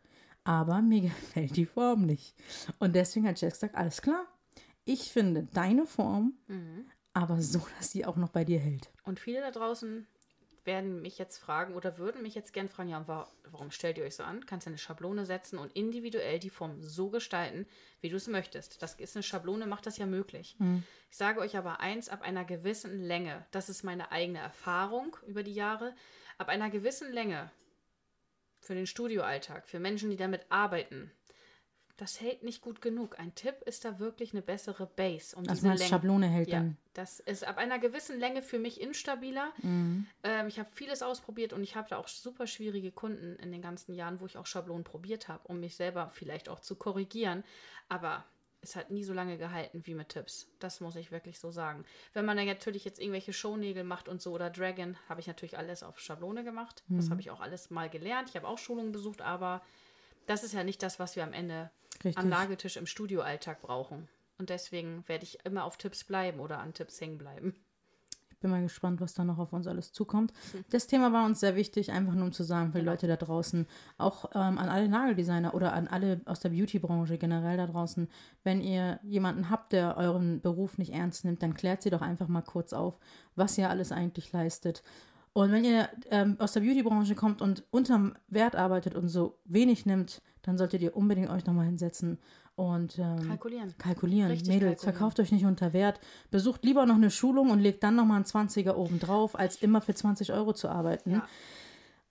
Aber 0.44 0.80
mir 0.82 1.00
gefällt 1.11 1.56
die 1.56 1.66
Form 1.66 2.06
nicht. 2.06 2.35
Und 2.78 2.94
deswegen 2.94 3.26
hat 3.26 3.40
Jess 3.40 3.54
gesagt, 3.54 3.75
alles 3.75 4.02
klar, 4.02 4.26
ich 4.85 5.11
finde 5.12 5.44
deine 5.52 5.87
Form, 5.87 6.35
Mhm. 6.49 6.87
aber 7.12 7.40
so, 7.42 7.61
dass 7.78 7.90
sie 7.92 8.04
auch 8.06 8.16
noch 8.16 8.30
bei 8.30 8.44
dir 8.44 8.59
hält. 8.59 8.90
Und 9.04 9.20
viele 9.20 9.40
da 9.40 9.50
draußen 9.50 10.06
werden 10.64 11.00
mich 11.00 11.16
jetzt 11.16 11.38
fragen 11.38 11.75
oder 11.75 11.97
würden 11.97 12.23
mich 12.23 12.35
jetzt 12.35 12.52
gern 12.52 12.68
fragen, 12.68 12.90
ja, 12.90 13.09
wa- 13.09 13.26
warum 13.50 13.70
stellt 13.70 13.97
ihr 13.97 14.04
euch 14.04 14.14
so 14.16 14.23
an? 14.25 14.44
Kannst 14.44 14.66
du 14.66 14.70
eine 14.70 14.76
Schablone 14.78 15.25
setzen 15.25 15.59
und 15.59 15.73
individuell 15.73 16.38
die 16.38 16.50
Form 16.50 16.82
so 16.82 17.09
gestalten, 17.09 17.66
wie 18.02 18.11
du 18.11 18.16
es 18.16 18.28
möchtest. 18.28 18.82
Das 18.82 18.94
ist 18.94 19.16
eine 19.16 19.23
Schablone, 19.23 19.66
macht 19.66 19.87
das 19.87 19.97
ja 19.97 20.04
möglich. 20.04 20.56
Ich 21.11 21.16
sage 21.16 21.40
euch 21.40 21.56
aber 21.56 21.80
eins, 21.80 22.11
ab 22.11 22.20
einer 22.20 22.44
gewissen 22.44 23.02
Länge, 23.02 23.44
das 23.52 23.70
ist 23.70 23.85
meine 23.85 24.12
eigene 24.12 24.38
Erfahrung 24.38 25.16
über 25.26 25.42
die 25.42 25.54
Jahre, 25.54 25.94
ab 26.37 26.49
einer 26.49 26.68
gewissen 26.68 27.11
Länge 27.11 27.50
für 28.61 28.75
den 28.75 28.87
Studioalltag, 28.87 29.67
für 29.69 29.81
Menschen, 29.81 30.11
die 30.11 30.17
damit 30.17 30.47
arbeiten, 30.50 31.11
das 31.97 32.19
hält 32.21 32.43
nicht 32.43 32.62
gut 32.62 32.81
genug. 32.81 33.19
Ein 33.19 33.35
Tipp 33.35 33.57
ist 33.67 33.85
da 33.85 33.99
wirklich 33.99 34.33
eine 34.33 34.40
bessere 34.40 34.87
Base. 34.87 35.37
Um 35.37 35.43
Also 35.47 35.67
diese 35.67 35.69
Länge- 35.75 35.90
Schablone 35.90 36.29
hält 36.29 36.49
ja, 36.49 36.61
dann. 36.61 36.79
das 36.95 37.21
ist 37.21 37.45
ab 37.47 37.59
einer 37.59 37.79
gewissen 37.79 38.19
Länge 38.19 38.40
für 38.40 38.59
mich 38.59 38.81
instabiler. 38.81 39.52
Mhm. 39.61 40.07
Ähm, 40.23 40.47
ich 40.49 40.59
habe 40.59 40.71
vieles 40.73 41.02
ausprobiert 41.02 41.52
und 41.52 41.62
ich 41.62 41.76
habe 41.76 41.90
da 41.90 41.99
auch 41.99 42.09
super 42.09 42.47
schwierige 42.47 42.90
Kunden 42.90 43.37
in 43.37 43.52
den 43.52 43.61
ganzen 43.61 43.93
Jahren, 43.93 44.19
wo 44.21 44.25
ich 44.26 44.38
auch 44.38 44.47
Schablonen 44.47 44.83
probiert 44.85 45.29
habe, 45.29 45.47
um 45.47 45.61
mich 45.61 45.76
selber 45.76 46.11
vielleicht 46.14 46.49
auch 46.49 46.61
zu 46.61 46.75
korrigieren. 46.75 47.45
Aber 47.90 48.25
es 48.62 48.76
hat 48.76 48.90
nie 48.90 49.05
so 49.05 49.12
lange 49.12 49.38
gehalten 49.38 49.83
wie 49.87 49.94
mit 49.94 50.11
Tipps. 50.11 50.49
Das 50.59 50.81
muss 50.81 50.96
ich 50.96 51.11
wirklich 51.11 51.38
so 51.38 51.51
sagen. 51.51 51.85
Wenn 52.12 52.25
man 52.25 52.37
dann 52.37 52.46
natürlich 52.46 52.85
jetzt 52.85 53.01
irgendwelche 53.01 53.33
Shownägel 53.33 53.85
macht 53.85 54.09
und 54.09 54.20
so 54.20 54.33
oder 54.33 54.51
Dragon, 54.51 54.96
habe 55.09 55.20
ich 55.20 55.27
natürlich 55.27 55.57
alles 55.57 55.83
auf 55.83 55.99
Schablone 55.99 56.44
gemacht. 56.44 56.83
Das 56.88 57.07
Mhm. 57.07 57.11
habe 57.11 57.20
ich 57.23 57.31
auch 57.31 57.40
alles 57.40 57.70
mal 57.70 57.88
gelernt. 57.88 58.29
Ich 58.29 58.37
habe 58.37 58.46
auch 58.46 58.59
Schulungen 58.59 58.92
besucht, 58.92 59.23
aber 59.23 59.62
das 60.27 60.44
ist 60.44 60.53
ja 60.53 60.64
nicht 60.64 60.83
das, 60.83 60.99
was 60.99 61.16
wir 61.16 61.25
am 61.25 61.33
Ende 61.33 61.70
Richtig. 62.05 62.18
am 62.18 62.29
Nageltisch 62.29 62.77
im 62.77 62.87
Studioalltag 62.87 63.62
brauchen. 63.62 64.09
Und 64.38 64.51
deswegen 64.51 65.05
werde 65.07 65.25
ich 65.25 65.44
immer 65.44 65.64
auf 65.64 65.77
Tipps 65.77 66.05
bleiben 66.05 66.40
oder 66.40 66.59
an 66.59 66.73
Tipps 66.75 67.01
hängen 67.01 67.18
bleiben. 67.18 67.55
Ich 68.40 68.42
bin 68.42 68.53
mal 68.53 68.62
gespannt, 68.62 69.03
was 69.03 69.12
da 69.12 69.22
noch 69.22 69.37
auf 69.37 69.53
uns 69.53 69.66
alles 69.66 69.92
zukommt. 69.92 70.33
Hm. 70.53 70.64
Das 70.70 70.87
Thema 70.87 71.12
war 71.12 71.26
uns 71.26 71.40
sehr 71.40 71.57
wichtig, 71.57 71.92
einfach 71.92 72.14
nur 72.14 72.24
um 72.24 72.33
zu 72.33 72.42
sagen, 72.42 72.72
für 72.72 72.79
die 72.79 72.85
Genau. 72.85 72.92
Leute 72.92 73.07
da 73.07 73.16
draußen, 73.16 73.66
auch 73.98 74.31
ähm, 74.35 74.57
an 74.57 74.70
alle 74.70 74.88
Nageldesigner 74.88 75.53
oder 75.53 75.74
an 75.74 75.88
alle 75.88 76.22
aus 76.24 76.40
der 76.40 76.48
Beauty-Branche 76.48 77.18
generell 77.18 77.59
da 77.59 77.66
draußen, 77.66 78.09
wenn 78.42 78.62
ihr 78.62 78.98
jemanden 79.03 79.50
habt, 79.50 79.74
der 79.74 79.98
euren 79.98 80.40
Beruf 80.40 80.79
nicht 80.79 80.94
ernst 80.94 81.26
nimmt, 81.26 81.42
dann 81.42 81.53
klärt 81.53 81.83
sie 81.83 81.90
doch 81.90 82.00
einfach 82.00 82.29
mal 82.29 82.40
kurz 82.40 82.72
auf, 82.72 82.98
was 83.37 83.59
ihr 83.59 83.68
alles 83.68 83.92
eigentlich 83.92 84.33
leistet. 84.33 84.83
Und 85.35 85.53
wenn 85.53 85.66
ihr 85.66 85.90
ähm, 86.11 86.37
aus 86.38 86.53
der 86.53 86.61
Beauty-Branche 86.61 87.16
kommt 87.16 87.42
und 87.42 87.64
unterm 87.70 88.14
Wert 88.29 88.57
arbeitet 88.57 88.94
und 88.94 89.09
so 89.11 89.38
wenig 89.44 89.85
nimmt, 89.85 90.22
dann 90.40 90.57
solltet 90.57 90.81
ihr 90.81 90.96
unbedingt 90.96 91.29
euch 91.29 91.44
nochmal 91.44 91.66
hinsetzen 91.66 92.18
und 92.61 92.99
ähm, 92.99 93.27
Kalkulieren. 93.27 93.75
kalkulieren. 93.79 94.31
Richtig 94.31 94.49
Mädels, 94.49 94.81
kalkulieren. 94.83 94.94
verkauft 94.99 95.20
euch 95.20 95.33
nicht 95.33 95.46
unter 95.46 95.73
Wert. 95.73 95.99
Besucht 96.31 96.64
lieber 96.64 96.85
noch 96.87 96.96
eine 96.96 97.11
Schulung 97.11 97.51
und 97.51 97.59
legt 97.61 97.83
dann 97.83 97.96
nochmal 97.96 98.16
einen 98.16 98.25
20er 98.27 98.75
oben 98.75 98.99
drauf, 99.01 99.38
als 99.38 99.57
immer 99.62 99.81
für 99.81 99.94
20 99.94 100.33
Euro 100.33 100.53
zu 100.53 100.68
arbeiten. 100.68 101.11
Ja. 101.12 101.29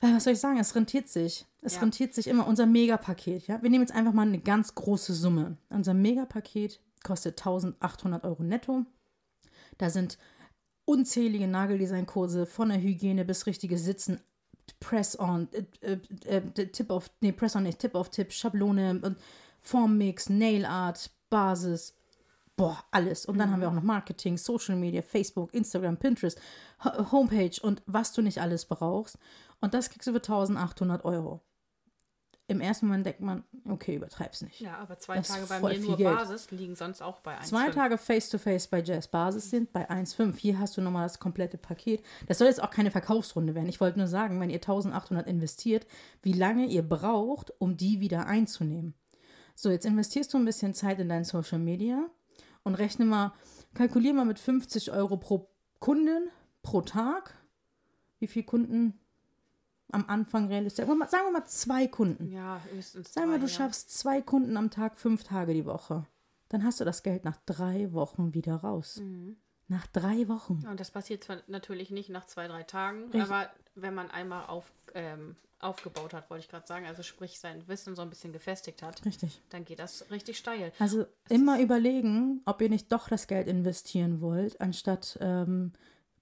Weil, 0.02 0.16
was 0.16 0.24
soll 0.24 0.34
ich 0.34 0.40
sagen, 0.40 0.58
es 0.60 0.76
rentiert 0.76 1.10
sich. 1.10 1.46
Es 1.62 1.76
Ja. 1.76 1.82
rentiert 1.82 2.14
sich 2.14 2.28
immer. 2.28 2.48
Unser 2.48 2.66
Megapaket, 2.66 3.48
ja. 3.48 3.62
Wir 3.62 3.70
nehmen 3.70 3.84
jetzt 3.84 3.94
einfach 3.96 4.14
mal 4.14 4.28
eine 4.28 4.40
ganz 4.40 4.74
große 4.74 5.14
Summe. 5.14 5.58
Unser 5.70 5.94
Megapaket 5.94 6.80
kostet 7.04 7.38
1800 7.40 8.24
Euro 8.24 8.44
netto. 8.44 8.86
Da 9.78 9.90
sind 9.90 10.18
unzählige 10.86 11.48
Nageldesign-Kurse 11.48 12.46
von 12.46 12.70
der 12.70 12.82
Hygiene 12.82 13.24
bis 13.26 13.46
richtiges 13.46 13.84
Sitzen, 13.84 14.20
Press-on, 14.80 15.48
äh, 15.82 15.98
äh, 16.26 16.38
äh, 16.38 16.68
Tip 16.68 16.90
auf, 16.90 17.12
nee, 17.22 17.32
Press-on 17.32 17.64
nicht, 17.64 17.80
Tip 17.80 17.96
auf 17.96 18.10
Tip, 18.10 18.32
Schablone 18.32 19.00
und 19.04 19.18
Formmix, 19.62 20.30
Nail-Art, 20.30 21.12
Basis, 21.30 21.96
boah, 22.56 22.84
alles. 22.92 23.26
Und 23.26 23.38
dann 23.38 23.52
haben 23.52 23.62
wir 23.62 23.70
auch 23.70 23.74
noch 23.74 23.84
Marketing, 23.84 24.38
Social 24.38 24.76
Media, 24.76 25.02
Facebook, 25.02 25.54
Instagram, 25.54 25.98
Pinterest, 25.98 26.40
Ho- 26.84 27.12
Homepage 27.12 27.56
und 27.62 27.82
was 27.86 28.12
du 28.14 28.22
nicht 28.22 28.42
alles 28.42 28.66
brauchst. 28.66 29.18
Und 29.62 29.74
das 29.74 29.90
kriegst 29.90 30.08
du 30.08 30.12
für 30.12 30.18
1800 30.18 31.06
Euro. 31.06 31.42
Im 32.48 32.62
ersten 32.62 32.88
Moment 32.88 33.06
denkt 33.06 33.20
man, 33.22 33.44
okay, 33.70 33.94
übertreib's 33.96 34.42
nicht. 34.42 34.60
Ja, 34.60 34.78
aber 34.80 34.98
zwei 34.98 35.18
Das 35.18 35.28
Tage 35.28 35.46
bei 35.46 35.60
mir 35.60 35.80
nur 35.86 35.98
Geld. 35.98 36.18
Basis 36.18 36.50
liegen 36.50 36.76
sonst 36.76 37.00
auch 37.00 37.20
bei 37.20 37.38
1,5. 37.38 37.44
Zwei 37.44 37.70
Tage 37.70 37.98
Face-to-Face 38.00 38.68
bei 38.70 38.82
Jazz 38.82 39.08
Basis 39.08 39.52
sind 39.52 39.72
bei 39.72 39.88
1,5. 39.88 40.36
Hier 40.36 40.58
hast 40.58 40.76
du 40.76 40.82
nochmal 40.82 41.04
das 41.06 41.20
komplette 41.20 41.60
Paket. 41.60 42.04
Das 42.28 42.40
soll 42.40 42.48
jetzt 42.48 42.64
auch 42.64 42.72
keine 42.72 42.90
Verkaufsrunde 42.90 43.54
werden. 43.54 43.70
Ich 43.70 43.80
wollte 43.80 44.00
nur 44.00 44.08
sagen, 44.08 44.40
wenn 44.42 44.50
ihr 44.50 44.56
1800 44.56 45.28
investiert, 45.28 45.86
wie 46.24 46.34
lange 46.34 46.66
ihr 46.66 46.82
braucht, 46.82 47.54
um 47.60 47.78
die 47.78 48.00
wieder 48.00 48.26
einzunehmen. 48.26 48.96
So, 49.62 49.70
jetzt 49.72 49.86
investierst 49.86 50.34
du 50.34 50.38
ein 50.38 50.46
bisschen 50.46 50.74
Zeit 50.74 51.02
in 51.02 51.10
dein 51.10 51.26
Social 51.26 51.60
Media 51.60 52.10
und 52.64 52.76
rechne 52.76 53.04
mal, 53.04 53.34
kalkulier 53.74 54.14
mal 54.14 54.24
mit 54.24 54.40
50 54.40 54.94
Euro 54.94 55.18
pro 55.18 55.50
Kunden 55.80 56.30
pro 56.62 56.80
Tag. 56.80 57.36
Wie 58.20 58.28
viele 58.28 58.46
Kunden 58.46 58.98
am 59.92 60.06
Anfang 60.08 60.48
realistisch? 60.48 60.86
Sagen 60.86 60.92
wir 60.92 60.96
mal, 60.96 61.10
sagen 61.10 61.26
wir 61.26 61.34
mal 61.34 61.46
zwei 61.46 61.88
Kunden. 61.88 62.32
Ja, 62.32 62.62
höchstens 62.72 63.14
Sagen 63.14 63.32
wir, 63.32 63.38
du 63.38 63.48
ja. 63.48 63.50
schaffst 63.50 63.92
zwei 63.92 64.22
Kunden 64.22 64.56
am 64.56 64.72
Tag, 64.72 64.98
fünf 64.98 65.26
Tage 65.26 65.54
die 65.54 65.66
Woche. 65.66 66.06
Dann 66.48 66.64
hast 66.64 66.80
du 66.80 66.86
das 66.86 67.04
Geld 67.04 67.26
nach 67.26 67.36
drei 67.46 67.92
Wochen 67.92 68.34
wieder 68.34 68.56
raus. 68.56 69.02
Mhm. 69.02 69.36
Nach 69.70 69.88
drei 69.88 70.28
Wochen. 70.28 70.66
Und 70.70 70.80
das 70.80 70.92
passiert 70.92 71.24
zwar 71.24 71.38
natürlich 71.48 71.92
nicht 71.92 72.10
nach 72.10 72.26
zwei, 72.26 72.48
drei 72.48 72.64
Tagen, 72.64 73.04
Richtig. 73.04 73.22
aber 73.22 73.50
wenn 73.76 73.94
man 73.94 74.10
einmal 74.12 74.48
auf, 74.48 74.72
ähm, 74.96 75.36
aufgebaut 75.60 76.14
hat, 76.14 76.30
wollte 76.30 76.44
ich 76.44 76.50
gerade 76.50 76.66
sagen, 76.66 76.86
also 76.86 77.04
sprich 77.04 77.40
sein 77.40 77.68
Wissen 77.68 77.96
so 77.96 78.02
ein 78.02 78.10
bisschen 78.10 78.34
gefestigt 78.34 78.82
hat, 78.82 79.06
Richtig. 79.06 79.42
dann 79.50 79.66
geht 79.66 79.80
das 79.80 80.10
richtig 80.10 80.38
steil. 80.38 80.72
Also 80.80 81.06
immer 81.30 81.60
überlegen, 81.60 82.42
ob 82.46 82.62
ihr 82.62 82.70
nicht 82.70 82.92
doch 82.92 83.10
das 83.10 83.28
Geld 83.28 83.48
investieren 83.48 84.22
wollt, 84.22 84.60
anstatt 84.60 85.18
ähm, 85.22 85.74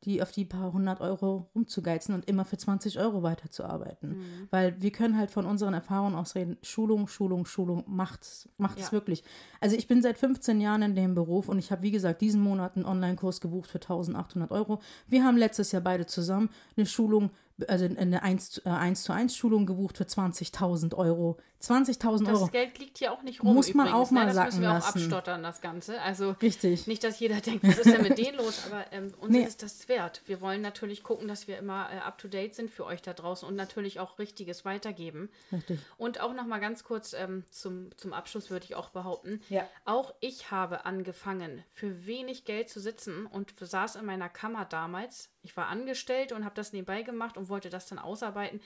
die 0.03 0.21
auf 0.21 0.31
die 0.31 0.45
paar 0.45 0.73
hundert 0.73 1.01
Euro 1.01 1.49
rumzugeizen 1.55 2.13
und 2.13 2.27
immer 2.29 2.45
für 2.45 2.57
20 2.57 2.99
Euro 2.99 3.23
weiterzuarbeiten. 3.23 4.09
Mhm. 4.19 4.47
Weil 4.51 4.81
wir 4.81 4.91
können 4.91 5.17
halt 5.17 5.31
von 5.31 5.45
unseren 5.45 5.73
Erfahrungen 5.73 6.15
aus 6.15 6.35
reden. 6.35 6.57
Schulung, 6.61 7.07
Schulung, 7.07 7.45
Schulung 7.45 7.83
macht, 7.87 8.49
macht 8.57 8.77
es 8.79 8.85
Ja. 8.87 8.91
wirklich. 8.91 9.23
Also 9.59 9.75
ich 9.75 9.87
bin 9.87 10.01
seit 10.01 10.17
15 10.17 10.61
Jahren 10.61 10.81
in 10.81 10.95
dem 10.95 11.15
Beruf 11.15 11.49
und 11.49 11.59
ich 11.59 11.71
habe, 11.71 11.81
wie 11.81 11.91
gesagt, 11.91 12.21
diesen 12.21 12.41
Monat 12.41 12.75
einen 12.75 12.85
Online-Kurs 12.85 13.41
gebucht 13.41 13.69
für 13.69 13.79
1800 13.79 14.51
Euro. 14.51 14.79
Wir 15.07 15.23
haben 15.23 15.37
letztes 15.37 15.71
Jahr 15.71 15.81
beide 15.81 16.05
zusammen 16.05 16.49
eine 16.75 16.85
Schulung 16.85 17.31
also 17.67 17.85
eine 17.85 18.21
1, 18.23 18.61
äh, 18.65 18.69
1 18.69 19.03
zu 19.03 19.13
1 19.13 19.35
Schulung 19.35 19.65
gebucht 19.65 19.97
für 19.97 20.03
20.000 20.05 20.93
Euro. 20.95 21.37
20.000 21.59 22.27
Euro. 22.29 22.41
Das 22.41 22.51
Geld 22.51 22.77
liegt 22.77 22.99
hier 22.99 23.11
auch 23.11 23.23
nicht 23.23 23.41
rum. 23.43 23.55
Muss 23.55 23.73
man 23.73 23.87
übrigens, 23.87 24.07
auch 24.07 24.11
mal 24.11 24.27
ne? 24.27 24.33
Das 24.33 24.45
müssen 24.45 24.61
wir 24.61 24.69
auch 24.69 24.73
lassen. 24.75 24.99
abstottern, 24.99 25.41
das 25.41 25.59
Ganze. 25.59 25.99
Also 26.01 26.35
Richtig. 26.39 26.85
nicht, 26.85 27.03
dass 27.03 27.19
jeder 27.19 27.41
denkt, 27.41 27.67
was 27.67 27.79
ist 27.79 27.91
denn 27.91 28.03
mit 28.03 28.19
denen 28.19 28.37
los? 28.37 28.61
Aber 28.67 28.85
ähm, 28.91 29.11
uns 29.19 29.31
Nee. 29.31 29.41
ist 29.43 29.63
das 29.63 29.89
wert. 29.89 30.21
Wir 30.27 30.39
wollen 30.39 30.61
natürlich 30.61 31.01
gucken, 31.01 31.27
dass 31.27 31.47
wir 31.47 31.57
immer 31.57 31.87
äh, 31.91 31.97
up-to-date 31.97 32.53
sind 32.53 32.69
für 32.69 32.85
euch 32.85 33.01
da 33.01 33.13
draußen 33.13 33.47
und 33.47 33.55
natürlich 33.55 33.99
auch 33.99 34.19
Richtiges 34.19 34.65
weitergeben. 34.65 35.29
Richtig. 35.51 35.79
Und 35.97 36.21
auch 36.21 36.33
noch 36.35 36.45
mal 36.45 36.59
ganz 36.59 36.83
kurz 36.83 37.13
ähm, 37.13 37.43
zum, 37.49 37.89
zum 37.97 38.13
Abschluss 38.13 38.51
würde 38.51 38.65
ich 38.65 38.75
auch 38.75 38.89
behaupten, 38.89 39.41
Ja. 39.49 39.67
auch 39.83 40.13
ich 40.19 40.51
habe 40.51 40.85
angefangen, 40.85 41.63
für 41.71 42.05
wenig 42.05 42.45
Geld 42.45 42.69
zu 42.69 42.79
sitzen 42.79 43.25
und 43.25 43.55
saß 43.59 43.95
in 43.95 44.05
meiner 44.05 44.29
Kammer 44.29 44.65
damals. 44.65 45.29
Ich 45.41 45.57
war 45.57 45.67
angestellt 45.67 46.33
und 46.33 46.45
habe 46.45 46.53
das 46.55 46.71
nebenbei 46.73 47.01
gemacht 47.01 47.35
und 47.37 47.46
wollte 47.49 47.69
das 47.69 47.87
dann 47.87 47.99
ausarbeiten. 47.99 48.61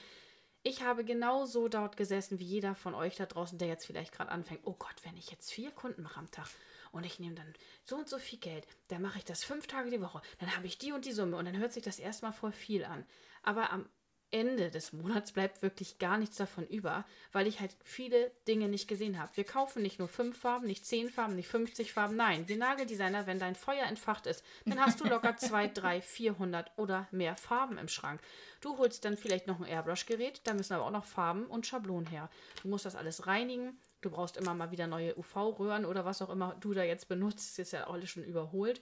Ich 0.63 0.84
habe 0.84 1.04
genauso 1.04 1.70
dort 1.70 1.98
gesessen 1.98 2.38
wie 2.38 2.46
jeder 2.46 2.76
von 2.76 2.94
euch 2.94 3.15
da 3.15 3.26
draußen, 3.26 3.58
der 3.58 3.67
jetzt 3.67 3.86
vielleicht 3.86 4.13
gerade 4.13 4.32
anfängt. 4.32 4.62
Oh 4.63 4.76
Gott, 4.78 4.96
wenn 5.04 5.17
ich 5.17 5.32
jetzt 5.32 5.52
vier 5.52 5.72
Kunden 5.72 6.04
mache 6.04 6.20
am 6.20 6.30
Tag 6.30 6.48
und 6.91 7.04
ich 7.04 7.20
nehme 7.20 7.34
dann 7.34 7.52
so 7.84 7.96
und 7.96 8.08
so 8.08 8.20
viel 8.20 8.38
Geld, 8.38 8.67
dann 8.89 9.02
mache 9.02 9.17
ich 9.17 9.26
das 9.26 9.44
fünf 9.44 9.65
Tage 9.65 9.89
die 9.89 10.02
Woche, 10.02 10.22
dann 10.39 10.56
habe 10.56 10.67
ich 10.67 10.78
die 10.78 10.91
und 10.91 11.06
die 11.06 11.13
Summe 11.13 11.38
und 11.38 11.46
dann 11.46 11.58
hört 11.58 11.74
sich 11.74 11.84
das 11.84 11.98
erstmal 11.98 12.34
voll 12.34 12.52
viel 12.52 12.86
an. 12.86 13.06
Aber 13.41 13.72
am 13.72 13.89
Ende 14.32 14.72
des 14.72 14.94
Monats 14.94 15.34
bleibt 15.34 15.62
wirklich 15.62 16.00
gar 16.00 16.17
nichts 16.17 16.38
davon 16.38 16.65
über, 16.67 17.06
weil 17.32 17.48
ich 17.48 17.60
halt 17.60 17.76
viele 17.84 18.32
Dinge 18.48 18.70
nicht 18.70 18.88
gesehen 18.88 19.20
habe. 19.20 19.32
Wir 19.36 19.44
kaufen 19.44 19.82
nicht 19.82 20.00
nur 20.00 20.08
fünf 20.08 20.38
Farben, 20.38 20.67
nicht 20.67 20.86
zehn 20.86 21.10
Farben, 21.10 21.36
nicht 21.36 21.50
50 21.50 21.94
Farben. 21.94 22.15
Nein, 22.15 22.48
wir 22.48 22.58
Nageldesigner, 22.58 23.28
wenn 23.28 23.39
dein 23.39 23.56
Feuer 23.56 23.86
entfacht 23.86 24.28
ist, 24.28 24.44
dann 24.65 24.80
hast 24.80 25.00
du 25.00 25.06
locker 25.06 25.36
zwei, 25.38 25.67
drei, 25.67 26.02
400 26.02 26.72
oder 26.78 27.08
mehr 27.12 27.36
Farben 27.36 27.78
im 27.78 27.88
Schrank. 27.88 28.22
Du 28.62 28.78
holst 28.78 29.04
dann 29.06 29.17
vielleicht 29.17 29.48
noch 29.48 29.60
ein 29.60 29.67
Airbrush-Gerät, 29.67 30.41
da 30.46 30.54
müssen 30.54 30.74
aber 30.74 30.86
auch 30.86 30.91
noch 30.91 31.06
Farben 31.06 31.46
und 31.46 31.67
Schablonen 31.67 32.08
her. 32.08 32.30
Du 32.62 32.70
musst 32.70 32.86
das 32.86 32.96
alles 32.96 33.28
reinigen. 33.28 33.78
Du 34.02 34.10
brauchst 34.10 34.38
immer 34.38 34.54
mal 34.54 34.72
wieder 34.72 34.88
neue 34.88 35.15
UV-Röhren 35.17 35.86
oder 35.86 36.06
was 36.06 36.22
auch 36.22 36.30
immer 36.30 36.56
du 36.60 36.74
da 36.74 36.84
jetzt 36.84 37.08
benutzt. 37.08 37.52
Das 37.52 37.60
ist 37.60 37.74
ja 37.74 37.88
alles 37.88 38.10
schon 38.10 38.24
überholt 38.24 38.82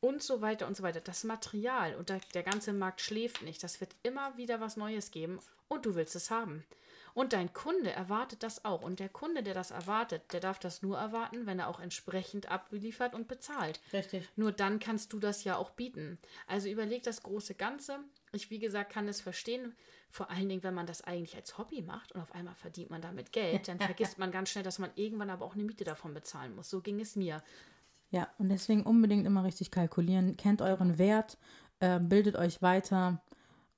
und 0.00 0.22
so 0.22 0.40
weiter 0.40 0.66
und 0.66 0.76
so 0.76 0.82
weiter. 0.82 1.00
Das 1.00 1.24
Material 1.24 1.94
und 1.94 2.08
der, 2.08 2.42
ganze 2.42 2.72
Markt 2.72 3.00
schläft 3.00 3.42
nicht. 3.42 3.62
Das 3.62 3.80
wird 3.80 3.94
immer 4.02 4.36
wieder 4.36 4.60
was 4.60 4.76
Neues 4.76 5.10
geben 5.10 5.40
und 5.68 5.86
du 5.86 5.94
willst 5.94 6.16
es 6.16 6.30
haben. 6.30 6.64
Und 7.12 7.32
dein 7.32 7.52
Kunde 7.52 7.90
erwartet 7.90 8.42
das 8.42 8.64
auch. 8.64 8.82
Und 8.82 9.00
der 9.00 9.08
Kunde, 9.08 9.42
der 9.42 9.54
das 9.54 9.70
erwartet, 9.70 10.22
der 10.32 10.40
darf 10.40 10.58
das 10.58 10.82
nur 10.82 10.96
erwarten, 10.96 11.46
wenn 11.46 11.58
er 11.58 11.68
auch 11.68 11.80
entsprechend 11.80 12.50
abliefert 12.50 13.14
und 13.14 13.28
bezahlt. 13.28 13.80
Richtig. 13.92 14.28
Nur 14.36 14.52
dann 14.52 14.78
kannst 14.78 15.12
du 15.12 15.18
das 15.18 15.44
ja 15.44 15.56
auch 15.56 15.70
bieten. 15.70 16.18
Also 16.46 16.68
überleg 16.68 17.02
das 17.02 17.22
große 17.22 17.54
Ganze. 17.54 17.98
Ich, 18.32 18.50
wie 18.50 18.60
gesagt, 18.60 18.92
kann 18.92 19.08
es 19.08 19.20
verstehen. 19.20 19.74
Vor 20.08 20.30
allen 20.30 20.48
Dingen, 20.48 20.62
wenn 20.62 20.74
man 20.74 20.86
das 20.86 21.02
eigentlich 21.02 21.36
als 21.36 21.58
Hobby 21.58 21.82
macht 21.82 22.12
und 22.12 22.20
auf 22.20 22.32
einmal 22.32 22.54
verdient 22.54 22.90
man 22.90 23.02
damit 23.02 23.32
Geld, 23.32 23.68
dann 23.68 23.78
vergisst 23.80 24.18
man 24.18 24.30
ganz 24.30 24.50
schnell, 24.50 24.64
dass 24.64 24.78
man 24.78 24.90
irgendwann 24.94 25.30
aber 25.30 25.44
auch 25.44 25.54
eine 25.54 25.64
Miete 25.64 25.84
davon 25.84 26.14
bezahlen 26.14 26.54
muss. 26.54 26.70
So 26.70 26.80
ging 26.80 27.00
es 27.00 27.16
mir. 27.16 27.42
Ja, 28.10 28.28
und 28.38 28.48
deswegen 28.48 28.82
unbedingt 28.82 29.26
immer 29.26 29.44
richtig 29.44 29.70
kalkulieren. 29.70 30.36
Kennt 30.36 30.62
euren 30.62 30.98
Wert, 30.98 31.38
äh, 31.78 31.98
bildet 32.00 32.36
euch 32.36 32.60
weiter 32.60 33.22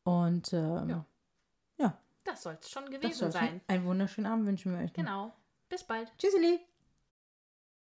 und 0.04 0.52
ähm, 0.52 0.88
Ja. 0.88 1.04
ja, 1.78 1.98
Das 2.24 2.42
soll 2.42 2.56
es 2.60 2.70
schon 2.70 2.86
gewesen 2.90 3.30
sein. 3.30 3.60
Einen 3.68 3.84
wunderschönen 3.84 4.26
Abend 4.26 4.46
wünschen 4.46 4.72
wir 4.72 4.78
euch. 4.78 4.86
noch. 4.90 4.94
Genau. 4.94 5.32
Bis 5.68 5.84
bald. 5.84 6.12
Tschüsseli. 6.18 6.60